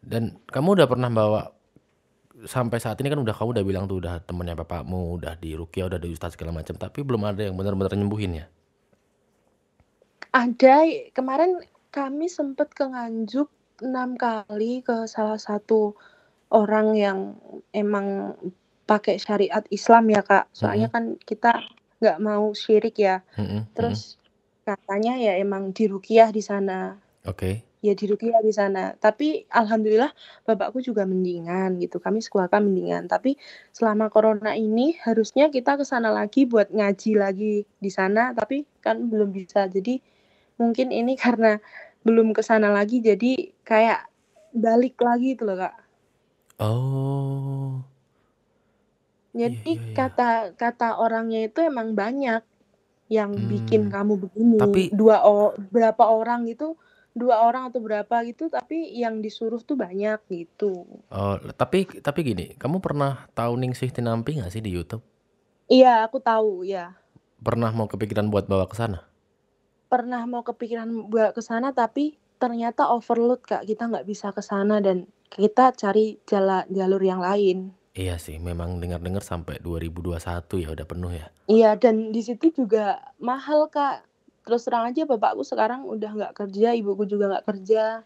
Dan 0.02 0.38
kamu 0.50 0.82
udah 0.82 0.86
pernah 0.90 1.10
bawa 1.10 1.42
sampai 2.42 2.82
saat 2.82 2.98
ini 2.98 3.06
kan 3.06 3.22
udah 3.22 3.34
kamu 3.34 3.54
udah 3.54 3.64
bilang 3.66 3.84
tuh 3.86 4.02
udah 4.02 4.18
temennya 4.26 4.58
bapakmu 4.58 5.14
udah 5.20 5.38
di 5.38 5.54
rukia 5.54 5.86
udah 5.86 5.98
di 6.02 6.10
ustadz 6.10 6.34
segala 6.34 6.50
macam 6.50 6.74
tapi 6.74 7.06
belum 7.06 7.22
ada 7.22 7.46
yang 7.46 7.54
benar-benar 7.54 7.94
nyembuhin 7.94 8.42
ya. 8.42 8.46
ada 10.32 10.82
kemarin 11.12 11.60
kami 11.92 12.26
sempet 12.26 12.72
ke 12.72 12.82
Nganjuk 12.82 13.46
enam 13.84 14.18
kali 14.18 14.82
ke 14.82 15.06
salah 15.06 15.38
satu 15.38 15.94
orang 16.52 16.94
yang 16.94 17.18
emang 17.72 18.36
pakai 18.84 19.16
syariat 19.16 19.64
Islam 19.72 20.12
ya 20.12 20.20
kak 20.20 20.52
soalnya 20.52 20.92
kan 20.92 21.16
kita 21.24 21.64
nggak 22.02 22.18
mau 22.18 22.50
syirik 22.52 22.98
ya 22.98 23.24
Mm-mm, 23.38 23.72
terus 23.72 24.20
katanya 24.62 25.18
ya 25.18 25.38
emang 25.38 25.74
dirukiah 25.74 26.30
di 26.30 26.42
sana. 26.42 26.94
Oke. 27.26 27.66
Ya 27.82 27.98
dirukiah 27.98 28.38
di 28.38 28.54
sana. 28.54 28.94
Tapi 28.94 29.42
alhamdulillah 29.50 30.14
bapakku 30.46 30.78
juga 30.78 31.02
mendingan 31.02 31.82
gitu. 31.82 31.98
Kami 31.98 32.22
sekeluarga 32.22 32.62
mendingan. 32.62 33.10
Tapi 33.10 33.34
selama 33.74 34.06
corona 34.06 34.54
ini 34.54 34.94
harusnya 35.02 35.50
kita 35.50 35.74
ke 35.74 35.82
sana 35.82 36.14
lagi 36.14 36.46
buat 36.46 36.70
ngaji 36.70 37.10
lagi 37.18 37.66
di 37.66 37.90
sana, 37.90 38.30
tapi 38.30 38.62
kan 38.78 39.10
belum 39.10 39.34
bisa. 39.34 39.66
Jadi 39.66 39.98
mungkin 40.62 40.94
ini 40.94 41.18
karena 41.18 41.58
belum 42.06 42.34
ke 42.34 42.42
sana 42.42 42.70
lagi 42.70 43.02
jadi 43.02 43.50
kayak 43.66 44.06
balik 44.54 44.94
lagi 45.02 45.34
itu 45.34 45.42
loh, 45.42 45.58
Kak. 45.58 45.74
Oh. 46.62 47.82
Iya 49.32 49.48
Jadi 49.50 49.72
iya 49.74 49.82
iya. 49.82 49.94
kata 49.96 50.28
kata 50.54 50.88
orangnya 51.00 51.40
itu 51.48 51.58
emang 51.64 51.96
banyak 51.96 52.44
yang 53.10 53.32
bikin 53.34 53.88
Hmm. 53.88 53.92
kamu 53.92 54.12
begini. 54.28 54.56
Tapi 54.60 54.82
Dua 54.92 55.24
o 55.26 55.52
berapa 55.72 56.04
orang 56.08 56.48
itu, 56.48 56.76
dua 57.12 57.44
orang 57.44 57.68
atau 57.68 57.80
berapa 57.84 58.24
gitu, 58.24 58.48
tapi 58.48 58.88
yang 58.96 59.20
disuruh 59.20 59.60
tuh 59.60 59.76
banyak 59.76 60.20
gitu. 60.32 60.86
Oh, 61.12 61.36
tapi 61.52 61.84
tapi 62.00 62.20
gini, 62.24 62.56
kamu 62.56 62.80
pernah 62.80 63.28
tahu 63.36 63.60
Ningsih 63.60 63.92
Tinampi 63.92 64.40
nggak 64.40 64.52
sih 64.52 64.64
di 64.64 64.72
YouTube? 64.72 65.04
Iya, 65.68 66.04
aku 66.04 66.20
tahu, 66.20 66.64
ya. 66.64 66.96
Pernah 67.42 67.72
mau 67.72 67.88
kepikiran 67.88 68.28
buat 68.32 68.46
bawa 68.48 68.64
ke 68.68 68.76
sana? 68.76 69.04
Pernah 69.92 70.24
mau 70.24 70.40
kepikiran 70.40 70.88
buat 71.12 71.36
ke 71.36 71.42
sana 71.44 71.76
tapi 71.76 72.16
ternyata 72.40 72.88
overload, 72.88 73.44
Kak. 73.44 73.68
Kita 73.68 73.88
nggak 73.92 74.08
bisa 74.08 74.32
ke 74.32 74.40
sana 74.40 74.80
dan 74.80 75.04
kita 75.36 75.72
cari 75.72 76.20
jala 76.28 76.64
jalur 76.68 77.00
yang 77.00 77.20
lain. 77.20 77.72
Iya 77.92 78.16
sih, 78.16 78.40
memang 78.40 78.80
dengar-dengar 78.80 79.20
sampai 79.20 79.60
2021 79.60 80.16
ya 80.64 80.68
udah 80.72 80.86
penuh 80.88 81.12
ya. 81.12 81.28
Iya, 81.44 81.76
dan 81.76 82.08
di 82.08 82.24
situ 82.24 82.48
juga 82.48 83.00
mahal, 83.20 83.68
Kak. 83.68 84.08
Terus 84.48 84.64
terang 84.64 84.88
aja 84.88 85.04
bapakku 85.04 85.44
sekarang 85.44 85.84
udah 85.84 86.10
nggak 86.16 86.32
kerja, 86.32 86.72
ibuku 86.72 87.04
juga 87.04 87.28
nggak 87.36 87.46
kerja. 87.46 88.00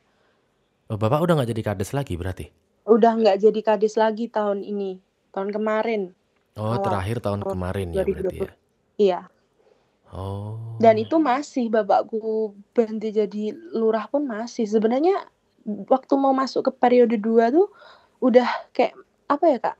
Oh, 0.90 0.98
Bapak 0.98 1.22
udah 1.22 1.38
nggak 1.38 1.50
jadi 1.54 1.62
kades 1.62 1.94
lagi 1.94 2.18
berarti? 2.18 2.50
Udah 2.86 3.14
nggak 3.14 3.42
jadi 3.42 3.60
kadis 3.62 3.94
lagi 3.98 4.26
tahun 4.26 4.62
ini, 4.62 4.98
tahun 5.30 5.54
kemarin. 5.54 6.14
Oh, 6.58 6.74
Awal 6.74 6.82
terakhir 6.82 7.16
tahun 7.22 7.40
tahun 7.46 7.52
kemarin 7.54 7.86
ya 7.94 8.02
berarti 8.02 8.22
2020. 8.22 8.42
ya. 8.42 8.52
Iya. 8.96 9.20
Oh. 10.14 10.78
Dan 10.78 10.94
itu 11.02 11.18
masih 11.18 11.66
bapakku 11.70 12.54
berhenti 12.70 13.10
jadi 13.10 13.54
lurah 13.74 14.06
pun 14.06 14.26
masih. 14.26 14.66
Sebenarnya 14.66 15.26
waktu 15.66 16.14
mau 16.14 16.30
masuk 16.30 16.70
ke 16.70 16.72
periode 16.72 17.18
2 17.18 17.50
tuh 17.50 17.68
udah 18.22 18.46
kayak 18.70 18.94
apa 19.26 19.44
ya, 19.44 19.58
Kak? 19.58 19.76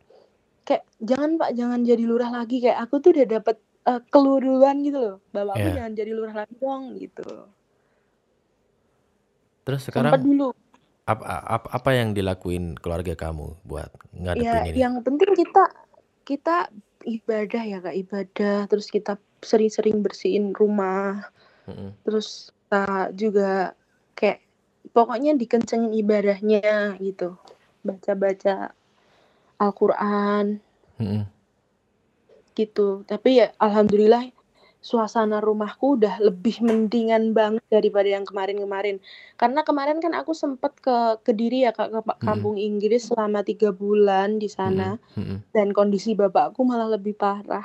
Kayak 0.66 0.85
jangan 0.99 1.31
Pak, 1.38 1.51
jangan 1.55 1.81
jadi 1.87 2.03
lurah 2.03 2.31
lagi. 2.35 2.59
Kayak 2.59 2.79
aku 2.83 2.94
tuh 2.99 3.11
udah 3.14 3.27
dapet 3.38 3.57
uh, 3.87 4.01
clue 4.11 4.42
duluan 4.42 4.83
gitu 4.83 4.99
loh. 4.99 5.16
Bapakku 5.31 5.62
Iya. 5.62 5.75
jangan 5.79 5.92
jadi 5.94 6.11
lurah 6.12 6.35
lagi 6.42 6.55
dong 6.59 6.83
gitu. 6.99 7.27
Terus 9.66 9.83
sekarang 9.83 10.14
dulu. 10.22 10.55
apa, 11.07 11.22
apa 11.46 11.66
apa 11.70 11.90
yang 11.94 12.14
dilakuin 12.14 12.75
keluarga 12.79 13.14
kamu 13.14 13.55
buat 13.62 13.90
Ya, 14.11 14.35
ngadepin 14.35 14.75
ini? 14.75 14.79
yang 14.79 14.94
penting 15.03 15.31
kita 15.35 15.64
kita 16.27 16.57
ibadah 17.07 17.62
ya 17.62 17.79
Kak, 17.79 17.94
ibadah. 17.94 18.59
Terus 18.66 18.90
kita 18.90 19.14
sering-sering 19.38 20.03
bersihin 20.03 20.51
rumah. 20.51 21.22
Mm-mm. 21.66 21.94
Terus 22.03 22.51
kita 22.66 23.14
juga 23.14 23.51
kayak 24.14 24.42
pokoknya 24.97 25.37
dikencengin 25.37 25.93
ibadahnya 25.93 26.97
gitu. 27.05 27.37
Baca-baca 27.85 28.73
Al-Qur'an 29.61 30.57
Mm-mm. 30.97 31.29
gitu. 32.57 33.05
Tapi 33.05 33.45
ya 33.45 33.53
alhamdulillah 33.61 34.33
suasana 34.81 35.45
rumahku 35.45 36.01
udah 36.01 36.17
lebih 36.25 36.65
mendingan 36.65 37.37
banget 37.37 37.61
daripada 37.69 38.09
yang 38.09 38.25
kemarin-kemarin. 38.25 38.97
Karena 39.37 39.61
kemarin 39.67 40.01
kan 40.01 40.17
aku 40.17 40.33
sempet 40.33 40.73
ke 40.81 41.21
Kediri 41.21 41.69
ya 41.69 41.77
Kak, 41.77 41.93
ke 41.93 42.01
Pa- 42.01 42.17
Mm-mm. 42.17 42.25
kampung 42.25 42.57
Inggris 42.57 43.13
selama 43.13 43.45
tiga 43.45 43.77
bulan 43.77 44.41
di 44.41 44.49
sana. 44.49 44.97
Mm-mm. 45.21 45.45
Dan 45.53 45.77
kondisi 45.77 46.17
bapakku 46.17 46.65
malah 46.65 46.89
lebih 46.97 47.13
parah. 47.13 47.65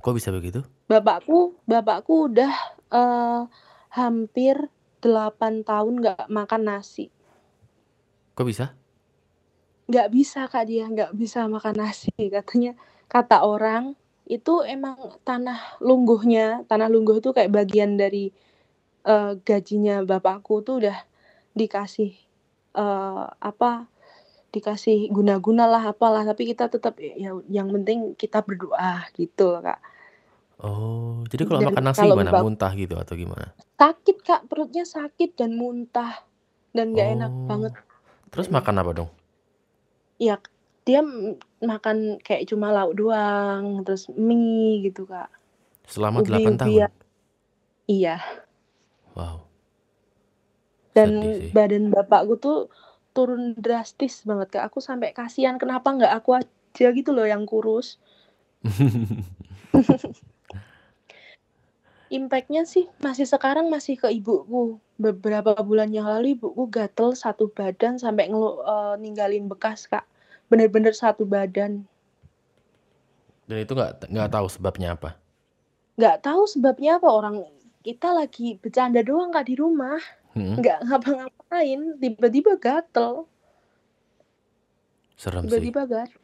Kok 0.00 0.16
bisa 0.16 0.32
begitu? 0.32 0.64
Bapakku, 0.88 1.60
bapakku 1.68 2.32
udah 2.32 2.52
eh, 2.88 3.42
hampir 3.92 4.56
8 5.00 5.64
tahun 5.64 5.94
nggak 6.00 6.28
makan 6.28 6.62
nasi. 6.68 7.08
Kok 8.36 8.46
bisa? 8.46 8.76
Nggak 9.90 10.08
bisa 10.12 10.46
Kak 10.46 10.64
dia, 10.70 10.86
nggak 10.86 11.12
bisa 11.16 11.44
makan 11.50 11.74
nasi. 11.80 12.12
Katanya, 12.16 12.78
kata 13.10 13.42
orang 13.42 13.98
itu 14.30 14.62
emang 14.62 15.18
tanah 15.26 15.82
lungguhnya, 15.82 16.62
tanah 16.70 16.86
lungguh 16.86 17.18
itu 17.18 17.34
kayak 17.34 17.50
bagian 17.50 17.98
dari 17.98 18.30
eh, 19.02 19.32
gajinya 19.42 20.06
bapakku 20.06 20.62
tuh 20.62 20.84
udah 20.84 20.98
dikasih 21.58 22.14
eh, 22.78 23.24
apa 23.26 23.90
dikasih 24.50 25.10
guna-guna 25.14 25.66
lah 25.70 25.94
apalah 25.94 26.26
tapi 26.26 26.50
kita 26.50 26.66
tetap 26.66 26.98
ya 26.98 27.38
yang 27.46 27.70
penting 27.70 28.18
kita 28.18 28.42
berdoa 28.42 29.06
gitu 29.14 29.62
Kak. 29.62 29.80
Oh, 30.60 31.24
jadi 31.32 31.48
kalau 31.48 31.60
Dan 31.64 31.68
makan 31.72 31.84
nasi 31.88 32.00
kalau 32.04 32.14
gimana? 32.20 32.42
Muntah 32.44 32.72
gitu 32.76 32.94
atau 33.00 33.14
gimana? 33.16 33.56
Sakit 33.80 34.16
Kak, 34.20 34.44
perutnya 34.44 34.84
sakit 34.84 35.40
dan 35.40 35.56
muntah 35.56 36.20
dan 36.76 36.92
nggak 36.92 37.08
enak 37.16 37.32
Oh. 37.32 37.46
banget. 37.48 37.72
Terus 38.28 38.52
makan 38.52 38.76
apa 38.76 38.90
dong? 38.92 39.10
Ya 40.20 40.36
dia 40.84 41.00
makan 41.64 42.20
kayak 42.20 42.52
cuma 42.52 42.68
lauk 42.76 42.92
doang, 43.00 43.80
terus 43.88 44.04
mie 44.12 44.84
gitu 44.84 45.08
Kak. 45.08 45.32
Selama 45.88 46.20
8 46.20 46.60
tahun? 46.60 46.92
Iya. 47.88 48.20
Wow. 49.16 49.48
Dan 50.92 51.22
Sedih 51.24 51.34
sih. 51.40 51.50
badan 51.56 51.88
bapakku 51.90 52.36
tuh 52.36 52.58
turun 53.16 53.56
drastis 53.58 54.22
banget 54.28 54.60
Kak. 54.60 54.70
Aku 54.70 54.78
sampai 54.84 55.16
kasihan 55.16 55.56
kenapa 55.56 55.90
nggak 55.90 56.12
aku 56.20 56.38
aja 56.38 56.86
gitu 56.92 57.10
loh 57.16 57.24
yang 57.24 57.48
kurus. 57.48 57.96
Impactnya 62.10 62.66
sih 62.66 62.90
masih 62.98 63.22
sekarang 63.22 63.70
masih 63.70 63.94
ke 63.94 64.10
ibuku. 64.10 64.82
Beberapa 64.98 65.54
bulan 65.62 65.94
yang 65.94 66.10
lalu 66.10 66.34
ibuku 66.34 66.66
gatel 66.66 67.14
satu 67.14 67.46
badan 67.46 68.02
sampai 68.02 68.26
ngelu, 68.26 68.66
eh, 68.66 68.94
ninggalin 68.98 69.46
bekas 69.46 69.86
Kak. 69.86 70.02
Bener-bener 70.50 70.90
satu 70.90 71.22
badan. 71.22 71.86
Dan 73.46 73.56
itu 73.62 73.72
nggak 73.78 74.10
nggak 74.10 74.30
tahu 74.34 74.46
sebabnya 74.50 74.98
apa. 74.98 75.14
Nggak 75.94 76.26
tahu 76.26 76.42
sebabnya 76.50 76.98
apa 76.98 77.06
orang 77.06 77.46
kita 77.86 78.10
lagi 78.10 78.58
bercanda 78.58 79.06
doang 79.06 79.30
Kak 79.30 79.46
di 79.46 79.54
rumah. 79.54 80.02
Mm-mm. 80.34 80.58
Nggak 80.58 80.78
ngapa-ngapain, 80.90 81.80
tiba-tiba 82.02 82.58
gatel. 82.58 83.30
Serem 85.14 85.46
sih. 85.46 85.50
Tiba-tiba 85.50 85.82
gatel. 85.86 86.18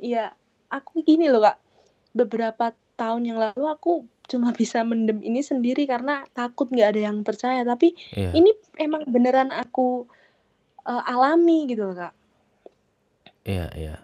Iya, 0.00 0.32
aku 0.72 1.04
gini 1.04 1.28
loh 1.28 1.44
Kak. 1.44 1.60
Beberapa 2.16 2.72
tahun 2.96 3.28
yang 3.28 3.38
lalu 3.40 3.68
aku 3.68 3.92
cuma 4.24 4.50
bisa 4.56 4.80
mendem 4.82 5.20
ini 5.20 5.44
sendiri 5.44 5.84
karena 5.84 6.24
takut 6.32 6.70
nggak 6.72 6.96
ada 6.96 7.00
yang 7.12 7.18
percaya. 7.26 7.62
Tapi 7.62 7.92
Iya. 8.16 8.30
ini 8.36 8.50
emang 8.80 9.04
beneran 9.08 9.52
aku 9.52 10.08
eh, 10.84 11.02
alami 11.10 11.68
gitu 11.68 11.88
loh 11.90 11.96
Kak. 11.96 12.14
Iya, 13.44 13.68
iya. 13.76 13.96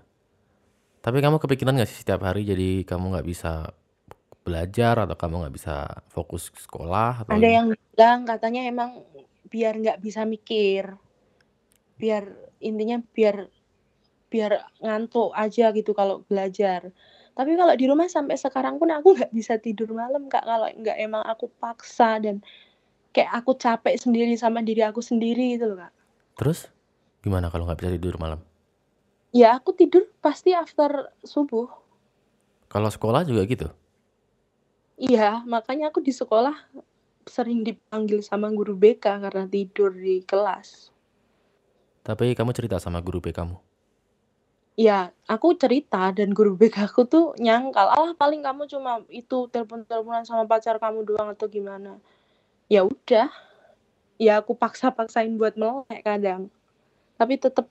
Tapi 1.01 1.25
kamu 1.25 1.41
kepikiran 1.41 1.77
nggak 1.81 1.89
sih 1.89 2.05
setiap 2.05 2.21
hari 2.29 2.45
jadi 2.45 2.85
kamu 2.85 3.17
nggak 3.17 3.29
bisa 3.29 3.73
belajar 4.45 5.05
atau 5.05 5.17
kamu 5.17 5.47
nggak 5.47 5.55
bisa 5.57 5.77
fokus 6.13 6.53
sekolah 6.53 7.25
atau 7.25 7.33
Ada 7.37 7.49
yang 7.49 7.69
bilang 7.73 8.19
katanya 8.29 8.69
emang 8.69 9.01
biar 9.49 9.81
nggak 9.81 10.01
bisa 10.05 10.25
mikir, 10.29 10.93
biar 11.97 12.29
intinya 12.61 13.01
biar 13.17 13.49
biar 14.31 14.53
ngantuk 14.85 15.33
aja 15.35 15.73
gitu 15.73 15.97
kalau 15.97 16.23
belajar. 16.29 16.93
Tapi 17.41 17.57
kalau 17.57 17.73
di 17.73 17.89
rumah 17.89 18.05
sampai 18.05 18.37
sekarang 18.37 18.77
pun 18.77 18.93
aku 18.93 19.13
nggak 19.17 19.33
bisa 19.33 19.57
tidur 19.57 19.97
malam 19.97 20.29
Kak 20.29 20.45
kalau 20.45 20.69
nggak 20.69 20.97
emang 21.01 21.25
aku 21.25 21.49
paksa 21.57 22.21
dan 22.21 22.45
kayak 23.17 23.33
aku 23.33 23.57
capek 23.57 23.97
sendiri 23.97 24.37
sama 24.37 24.61
diri 24.61 24.85
aku 24.85 25.01
sendiri 25.01 25.57
gitu 25.57 25.73
loh 25.73 25.89
Kak. 25.89 25.93
Terus 26.37 26.69
gimana 27.25 27.49
kalau 27.49 27.65
nggak 27.65 27.81
bisa 27.81 27.97
tidur 27.97 28.21
malam? 28.21 28.45
Ya 29.33 29.57
aku 29.57 29.73
tidur 29.73 30.05
pasti 30.21 30.53
after 30.53 31.09
subuh. 31.25 31.73
Kalau 32.69 32.93
sekolah 32.93 33.25
juga 33.25 33.49
gitu? 33.49 33.73
Iya, 35.01 35.41
makanya 35.49 35.89
aku 35.89 36.05
di 36.05 36.13
sekolah 36.13 36.53
sering 37.25 37.65
dipanggil 37.65 38.21
sama 38.21 38.53
guru 38.53 38.77
BK 38.77 39.01
karena 39.01 39.49
tidur 39.49 39.97
di 39.97 40.21
kelas. 40.29 40.93
Tapi 42.05 42.37
kamu 42.37 42.53
cerita 42.53 42.77
sama 42.77 43.01
guru 43.01 43.25
B 43.25 43.33
kamu. 43.33 43.70
Ya, 44.81 45.13
aku 45.29 45.53
cerita 45.61 46.09
dan 46.09 46.33
guru 46.33 46.57
BK 46.57 46.89
aku 46.89 47.05
tuh 47.05 47.37
nyangkal, 47.37 47.93
"Alah 47.93 48.17
paling 48.17 48.41
kamu 48.41 48.65
cuma 48.65 49.05
itu 49.13 49.45
telepon-teleponan 49.53 50.25
sama 50.25 50.49
pacar 50.49 50.81
kamu 50.81 51.05
doang 51.05 51.29
atau 51.37 51.53
gimana." 51.53 52.01
Ya 52.73 52.89
udah. 52.89 53.29
Ya 54.17 54.41
aku 54.41 54.57
paksa-paksain 54.57 55.37
buat 55.37 55.61
melek 55.61 56.01
kadang. 56.01 56.49
Tapi 57.21 57.37
tetep 57.37 57.69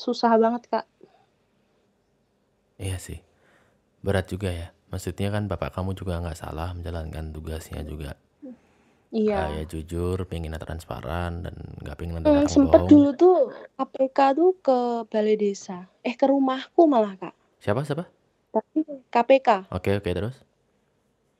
susah 0.00 0.32
banget, 0.40 0.64
Kak. 0.72 0.88
Iya 2.80 2.96
sih. 2.96 3.20
Berat 4.00 4.32
juga 4.32 4.48
ya. 4.48 4.72
Maksudnya 4.88 5.28
kan 5.28 5.44
bapak 5.44 5.76
kamu 5.76 5.92
juga 5.92 6.24
nggak 6.24 6.40
salah 6.40 6.72
menjalankan 6.72 7.36
tugasnya 7.36 7.84
juga. 7.84 8.16
Iya. 9.08 9.48
Kayak 9.48 9.66
jujur, 9.72 10.16
pengen 10.28 10.52
transparan 10.60 11.48
dan 11.48 11.54
nggak 11.80 11.96
pengen 11.96 12.20
ada 12.20 12.44
Hmm, 12.44 12.48
sempet 12.48 12.84
bohong. 12.84 12.90
dulu 12.92 13.10
tuh 13.16 13.36
KPK 13.80 14.18
tuh 14.36 14.50
ke 14.60 14.78
balai 15.08 15.36
desa. 15.40 15.88
Eh 16.04 16.12
ke 16.12 16.28
rumahku 16.28 16.84
malah 16.84 17.16
kak. 17.16 17.32
Siapa 17.58 17.88
siapa? 17.88 18.04
Tapi 18.52 18.84
KPK. 19.08 19.72
Oke 19.72 19.96
oke 19.96 20.10
terus. 20.12 20.36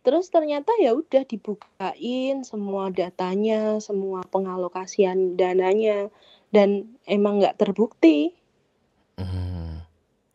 Terus 0.01 0.33
ternyata 0.33 0.73
ya 0.81 0.97
udah 0.97 1.21
dibukain 1.29 2.41
semua 2.41 2.89
datanya, 2.89 3.77
semua 3.85 4.25
pengalokasian 4.25 5.37
dananya, 5.37 6.09
dan 6.49 6.89
emang 7.05 7.45
nggak 7.45 7.61
terbukti. 7.61 8.33
Hmm, 9.21 9.85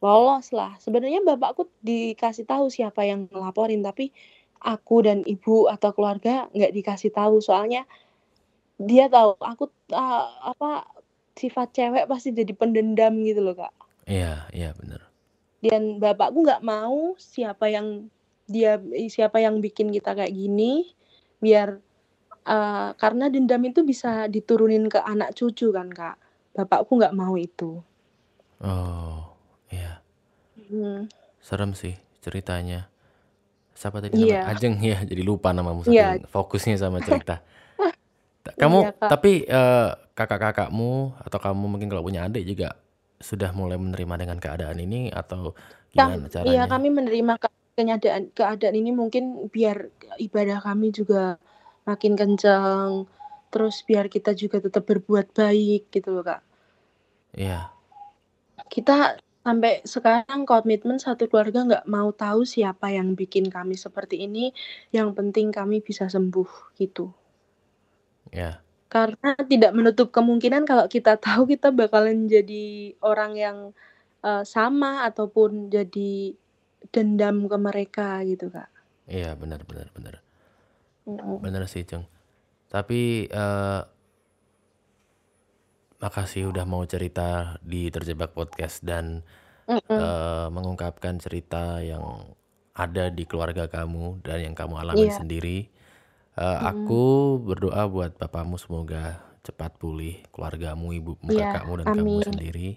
Lolos 0.04 0.52
lah. 0.52 0.76
Sebenarnya 0.78 1.24
bapakku 1.24 1.66
dikasih 1.82 2.46
tahu 2.46 2.70
siapa 2.70 3.08
yang 3.08 3.26
ngelaporin, 3.32 3.82
tapi 3.82 4.12
aku 4.64 5.04
dan 5.04 5.22
ibu 5.28 5.68
atau 5.68 5.92
keluarga 5.92 6.48
nggak 6.56 6.74
dikasih 6.74 7.12
tahu. 7.12 7.44
Soalnya 7.44 7.84
dia 8.80 9.12
tahu 9.12 9.36
aku 9.38 9.70
ah, 9.94 10.56
apa 10.56 10.88
sifat 11.36 11.76
cewek 11.76 12.06
pasti 12.08 12.32
jadi 12.32 12.54
pendendam 12.56 13.14
gitu 13.22 13.42
loh 13.44 13.58
kak. 13.58 13.74
iya 14.08 14.48
iya 14.56 14.72
bener. 14.76 15.04
Dan 15.64 16.00
bapakku 16.00 16.44
nggak 16.44 16.64
mau 16.64 17.16
siapa 17.20 17.72
yang 17.72 18.08
dia 18.48 18.80
siapa 19.08 19.40
yang 19.40 19.64
bikin 19.64 19.90
kita 19.92 20.12
kayak 20.16 20.36
gini, 20.36 20.92
biar 21.40 21.80
eh, 22.48 22.90
karena 23.00 23.32
dendam 23.32 23.64
itu 23.64 23.84
bisa 23.84 24.28
diturunin 24.28 24.88
ke 24.92 25.00
anak 25.00 25.36
cucu 25.36 25.72
kan 25.72 25.92
kak. 25.92 26.16
Bapakku 26.54 27.00
nggak 27.00 27.16
mau 27.16 27.36
itu. 27.36 27.80
Oh 28.64 29.36
iya 29.68 30.00
Hmm. 30.70 31.12
serem 31.44 31.76
sih 31.76 32.00
ceritanya. 32.24 32.93
Siapa 33.74 33.98
tadi 34.00 34.22
Iya. 34.22 34.46
nama 34.46 34.54
Ajeng 34.54 34.76
ya 34.80 34.98
jadi 35.02 35.22
lupa 35.22 35.50
namamu 35.50 35.82
Iya. 35.84 36.18
saking 36.18 36.30
fokusnya 36.30 36.76
sama 36.78 36.98
cerita. 37.08 37.42
Ta- 38.44 38.56
Kamu 38.56 38.80
Iya, 38.82 38.92
Kak. 38.96 39.10
tapi 39.10 39.32
eh, 39.44 39.90
kakak-kakakmu 40.14 40.92
atau 41.18 41.40
kamu 41.40 41.66
mungkin 41.66 41.88
kalau 41.88 42.04
punya 42.04 42.24
adik 42.24 42.46
juga 42.46 42.78
sudah 43.18 43.50
mulai 43.52 43.80
menerima 43.80 44.14
dengan 44.20 44.38
keadaan 44.38 44.78
ini 44.78 45.08
atau 45.08 45.56
gimana 45.90 46.28
Kam- 46.28 46.32
caranya? 46.32 46.52
Iya 46.52 46.64
kami 46.68 46.88
menerima 46.92 47.34
ke- 47.40 47.56
keadaan 47.74 48.24
keadaan 48.30 48.76
ini 48.76 48.92
mungkin 48.92 49.48
biar 49.48 49.90
ibadah 50.20 50.60
kami 50.60 50.92
juga 50.92 51.40
makin 51.84 52.14
kencang, 52.14 53.08
terus 53.50 53.82
biar 53.82 54.08
kita 54.08 54.32
juga 54.32 54.60
tetap 54.60 54.86
berbuat 54.86 55.32
baik 55.32 55.90
gitu 55.90 56.14
loh 56.14 56.22
kak. 56.22 56.44
Iya. 57.34 57.72
Kita 58.68 59.18
sampai 59.44 59.84
sekarang 59.84 60.48
komitmen 60.48 60.98
satu 60.98 61.28
keluarga 61.28 61.68
nggak 61.68 61.86
mau 61.92 62.10
tahu 62.16 62.48
siapa 62.48 62.96
yang 62.96 63.14
bikin 63.14 63.52
kami 63.52 63.76
seperti 63.76 64.24
ini. 64.24 64.56
Yang 64.96 65.20
penting 65.20 65.52
kami 65.52 65.84
bisa 65.84 66.08
sembuh 66.08 66.76
gitu. 66.80 67.12
Ya. 68.32 68.64
Karena 68.88 69.36
tidak 69.44 69.76
menutup 69.76 70.10
kemungkinan 70.16 70.64
kalau 70.64 70.88
kita 70.88 71.20
tahu 71.26 71.46
kita 71.46 71.70
bakalan 71.76 72.26
jadi 72.32 72.96
orang 73.04 73.36
yang 73.36 73.58
eh, 74.24 74.44
sama 74.48 75.04
ataupun 75.06 75.68
jadi 75.70 76.34
dendam 76.90 77.46
ke 77.52 77.58
mereka 77.60 78.24
gitu 78.24 78.48
kak. 78.48 78.72
Iya 79.12 79.36
benar 79.36 79.68
benar 79.68 79.92
benar. 79.92 80.24
Mm-mm. 81.04 81.44
Benar 81.44 81.68
sih, 81.68 81.84
Jeng. 81.84 82.08
Tapi 82.72 83.28
eh 83.28 83.82
makasih 86.04 86.44
udah 86.52 86.66
mau 86.68 86.84
cerita 86.94 87.30
di 87.64 87.82
Terjebak 87.96 88.32
Podcast 88.38 88.84
dan 88.84 89.06
Mm-mm. 89.70 90.04
eh, 90.04 90.48
mengungkapkan 90.52 91.16
cerita 91.24 91.80
yang 91.92 92.04
ada 92.84 93.08
di 93.18 93.24
keluarga 93.30 93.66
kamu 93.72 94.06
dan 94.26 94.38
yang 94.52 94.56
kamu 94.58 94.76
alami 94.84 95.08
Iya. 95.08 95.18
sendiri. 95.20 95.58
Eh, 96.36 96.60
Aku 96.72 97.04
berdoa 97.48 97.84
buat 97.88 98.12
bapakmu 98.22 98.58
semoga 98.60 99.04
cepat 99.48 99.72
pulih, 99.82 100.16
keluargamu, 100.34 100.92
ibumu, 101.00 101.30
Iya, 101.32 101.48
kakakmu 101.54 101.74
dan 101.84 101.90
kamu 101.96 102.20
amin. 102.20 102.28
sendiri. 102.30 102.70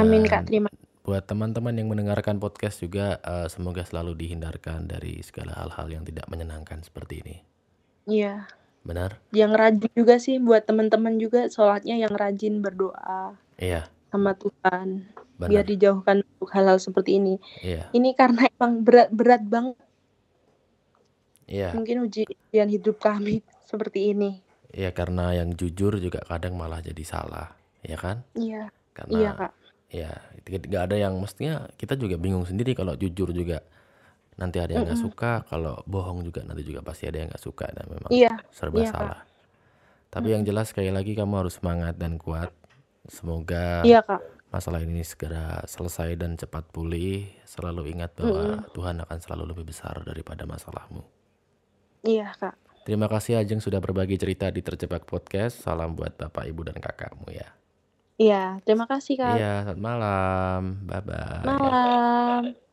Amin 0.00 0.22
kak, 0.30 0.42
Dan 0.42 0.46
terima 0.46 0.68
buat 1.06 1.22
teman-teman 1.30 1.74
yang 1.78 1.88
mendengarkan 1.90 2.36
podcast 2.42 2.76
juga 2.84 3.06
eh, 3.32 3.48
semoga 3.54 3.82
selalu 3.88 4.12
dihindarkan 4.22 4.86
dari 4.92 5.14
segala 5.28 5.52
hal-hal 5.60 5.88
yang 5.90 6.04
tidak 6.08 6.26
menyenangkan 6.30 6.82
seperti 6.86 7.14
ini. 7.26 7.36
Iya, 8.06 8.46
Benar? 8.86 9.18
yang 9.34 9.50
rajin 9.50 9.90
juga 9.92 10.16
sih 10.16 10.38
buat 10.38 10.62
teman-teman 10.62 11.18
juga 11.18 11.50
sholatnya 11.50 11.98
yang 11.98 12.14
rajin 12.14 12.62
berdoa 12.62 13.34
Iya, 13.58 13.90
sama 14.08 14.32
Tuhan 14.32 15.10
biar 15.36 15.66
benar. 15.66 15.68
dijauhkan 15.68 16.16
untuk 16.24 16.48
hal-hal 16.54 16.78
seperti 16.78 17.18
ini. 17.18 17.36
Iya, 17.60 17.90
Ini 17.90 18.14
karena 18.14 18.46
emang 18.48 18.86
berat-berat 18.86 19.42
banget 19.44 19.76
iya. 21.46 21.70
mungkin 21.74 22.06
ujian 22.06 22.68
hidup 22.70 22.96
kami 22.98 23.42
seperti 23.70 24.14
ini. 24.14 24.40
Iya 24.70 24.90
karena 24.92 25.32
yang 25.32 25.54
jujur 25.54 25.96
juga 25.96 26.20
kadang 26.22 26.54
malah 26.54 26.82
jadi 26.82 27.00
salah, 27.02 27.54
ya 27.80 27.96
kan? 27.96 28.22
Iya, 28.34 28.68
Karena 28.92 29.12
iya 29.16 29.30
kak. 29.34 29.52
ya 29.86 30.10
nggak 30.46 30.82
ada 30.90 30.96
yang 30.98 31.14
mestinya 31.22 31.70
kita 31.78 31.94
juga 31.94 32.18
bingung 32.18 32.42
sendiri 32.42 32.74
kalau 32.74 32.98
jujur 32.98 33.30
juga 33.30 33.62
nanti 34.36 34.60
ada 34.60 34.72
yang 34.72 34.84
nggak 34.84 35.00
Mm-mm. 35.00 35.08
suka, 35.10 35.32
kalau 35.48 35.80
bohong 35.84 36.24
juga 36.24 36.44
nanti 36.44 36.62
juga 36.62 36.80
pasti 36.84 37.08
ada 37.08 37.18
yang 37.20 37.28
nggak 37.32 37.44
suka 37.44 37.66
dan 37.72 37.84
memang 37.88 38.12
Iya, 38.12 38.32
serba 38.52 38.84
iya, 38.84 38.92
Kak. 38.92 38.92
salah. 38.92 39.20
Tapi 40.08 40.28
yang 40.32 40.44
jelas 40.44 40.70
sekali 40.72 40.88
lagi 40.88 41.12
kamu 41.12 41.44
harus 41.44 41.58
semangat 41.60 41.96
dan 41.98 42.16
kuat. 42.16 42.52
Semoga 43.06 43.82
iya 43.82 44.02
kak. 44.02 44.22
masalah 44.50 44.80
ini 44.80 45.02
segera 45.04 45.62
selesai 45.66 46.16
dan 46.16 46.34
cepat 46.34 46.66
pulih. 46.72 47.28
Selalu 47.44 47.92
ingat 47.92 48.16
bahwa 48.16 48.64
Tuhan 48.72 48.96
akan 49.02 49.18
selalu 49.20 49.44
lebih 49.54 49.68
besar 49.68 50.00
daripada 50.02 50.42
masalahmu. 50.44 51.04
Iya 52.02 52.32
kak. 52.34 52.56
Terima 52.86 53.10
kasih 53.10 53.42
Ajeng 53.42 53.58
sudah 53.58 53.82
berbagi 53.82 54.14
cerita 54.16 54.46
di 54.48 54.62
Terjebak 54.62 55.04
Podcast. 55.04 55.58
Salam 55.60 55.98
buat 55.98 56.14
Bapak, 56.14 56.46
Ibu, 56.46 56.70
dan 56.70 56.78
kakakmu 56.78 57.28
ya. 57.34 57.50
Iya, 58.16 58.62
terima 58.64 58.86
kasih 58.86 59.18
kak. 59.18 59.34
Iya, 59.36 59.66
selamat 59.66 59.80
malam. 59.82 60.62
Bye-bye. 60.86 61.44
Malam. 61.44 62.65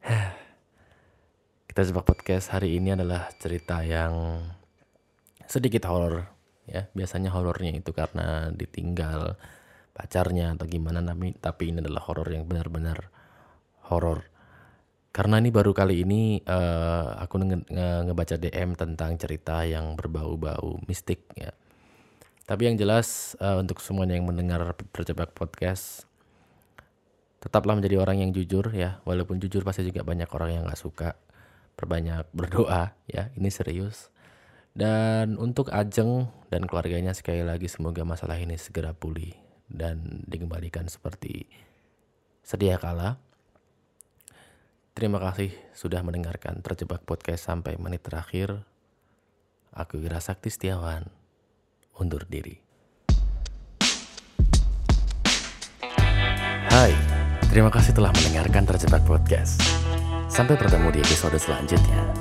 Kita 1.68 1.84
Terjebak 1.84 2.08
Podcast 2.08 2.56
hari 2.56 2.80
ini 2.80 2.96
adalah 2.96 3.28
cerita 3.36 3.84
yang 3.84 4.40
sedikit 5.44 5.84
horor 5.92 6.24
ya. 6.64 6.88
Biasanya 6.96 7.28
horornya 7.32 7.76
itu 7.76 7.92
karena 7.92 8.48
ditinggal 8.48 9.36
pacarnya 9.92 10.56
atau 10.56 10.64
gimana 10.64 11.04
tapi 11.04 11.36
tapi 11.36 11.62
ini 11.74 11.84
adalah 11.84 12.00
horor 12.08 12.28
yang 12.32 12.48
benar-benar 12.48 13.12
horor. 13.92 14.24
Karena 15.10 15.42
ini 15.42 15.50
baru 15.52 15.74
kali 15.74 16.06
ini 16.06 16.40
eh, 16.40 17.06
aku 17.20 17.34
nge- 17.42 17.68
nge- 17.68 18.02
ngebaca 18.08 18.36
DM 18.40 18.70
tentang 18.78 19.18
cerita 19.20 19.66
yang 19.68 19.98
berbau-bau 19.98 20.80
mistik 20.88 21.28
ya. 21.36 21.52
Tapi 22.48 22.72
yang 22.72 22.76
jelas 22.80 23.36
eh, 23.36 23.56
untuk 23.60 23.84
semuanya 23.84 24.16
yang 24.16 24.24
mendengar 24.24 24.64
Terjebak 24.96 25.36
Podcast 25.36 26.09
tetaplah 27.40 27.74
menjadi 27.74 27.96
orang 27.98 28.20
yang 28.20 28.30
jujur 28.36 28.68
ya. 28.76 29.00
Walaupun 29.08 29.40
jujur 29.40 29.64
pasti 29.64 29.88
juga 29.88 30.04
banyak 30.04 30.28
orang 30.28 30.60
yang 30.60 30.62
nggak 30.68 30.80
suka. 30.80 31.16
Perbanyak 31.74 32.28
berdoa 32.36 32.92
ya. 33.08 33.32
Ini 33.34 33.48
serius. 33.48 34.12
Dan 34.70 35.34
untuk 35.40 35.72
Ajeng 35.74 36.30
dan 36.52 36.68
keluarganya 36.68 37.10
sekali 37.10 37.42
lagi 37.42 37.66
semoga 37.66 38.06
masalah 38.06 38.38
ini 38.38 38.54
segera 38.54 38.94
pulih 38.94 39.34
dan 39.66 40.22
dikembalikan 40.30 40.86
seperti 40.86 41.48
sedia 42.44 42.78
kala. 42.78 43.18
Terima 44.94 45.18
kasih 45.18 45.50
sudah 45.74 46.04
mendengarkan 46.04 46.60
Terjebak 46.60 47.02
Podcast 47.08 47.48
sampai 47.48 47.80
menit 47.80 48.04
terakhir. 48.04 48.62
Aku 49.70 50.02
Gira 50.02 50.18
Sakti 50.18 50.50
Setiawan 50.50 51.06
undur 51.98 52.26
diri. 52.26 52.58
Hai, 56.70 56.94
terima 57.50 57.68
kasih 57.68 57.90
telah 57.90 58.14
mendengarkan 58.14 58.62
Terjebak 58.62 59.02
Podcast. 59.02 59.58
Sampai 60.30 60.54
bertemu 60.54 60.94
di 60.94 61.02
episode 61.02 61.34
selanjutnya. 61.34 62.19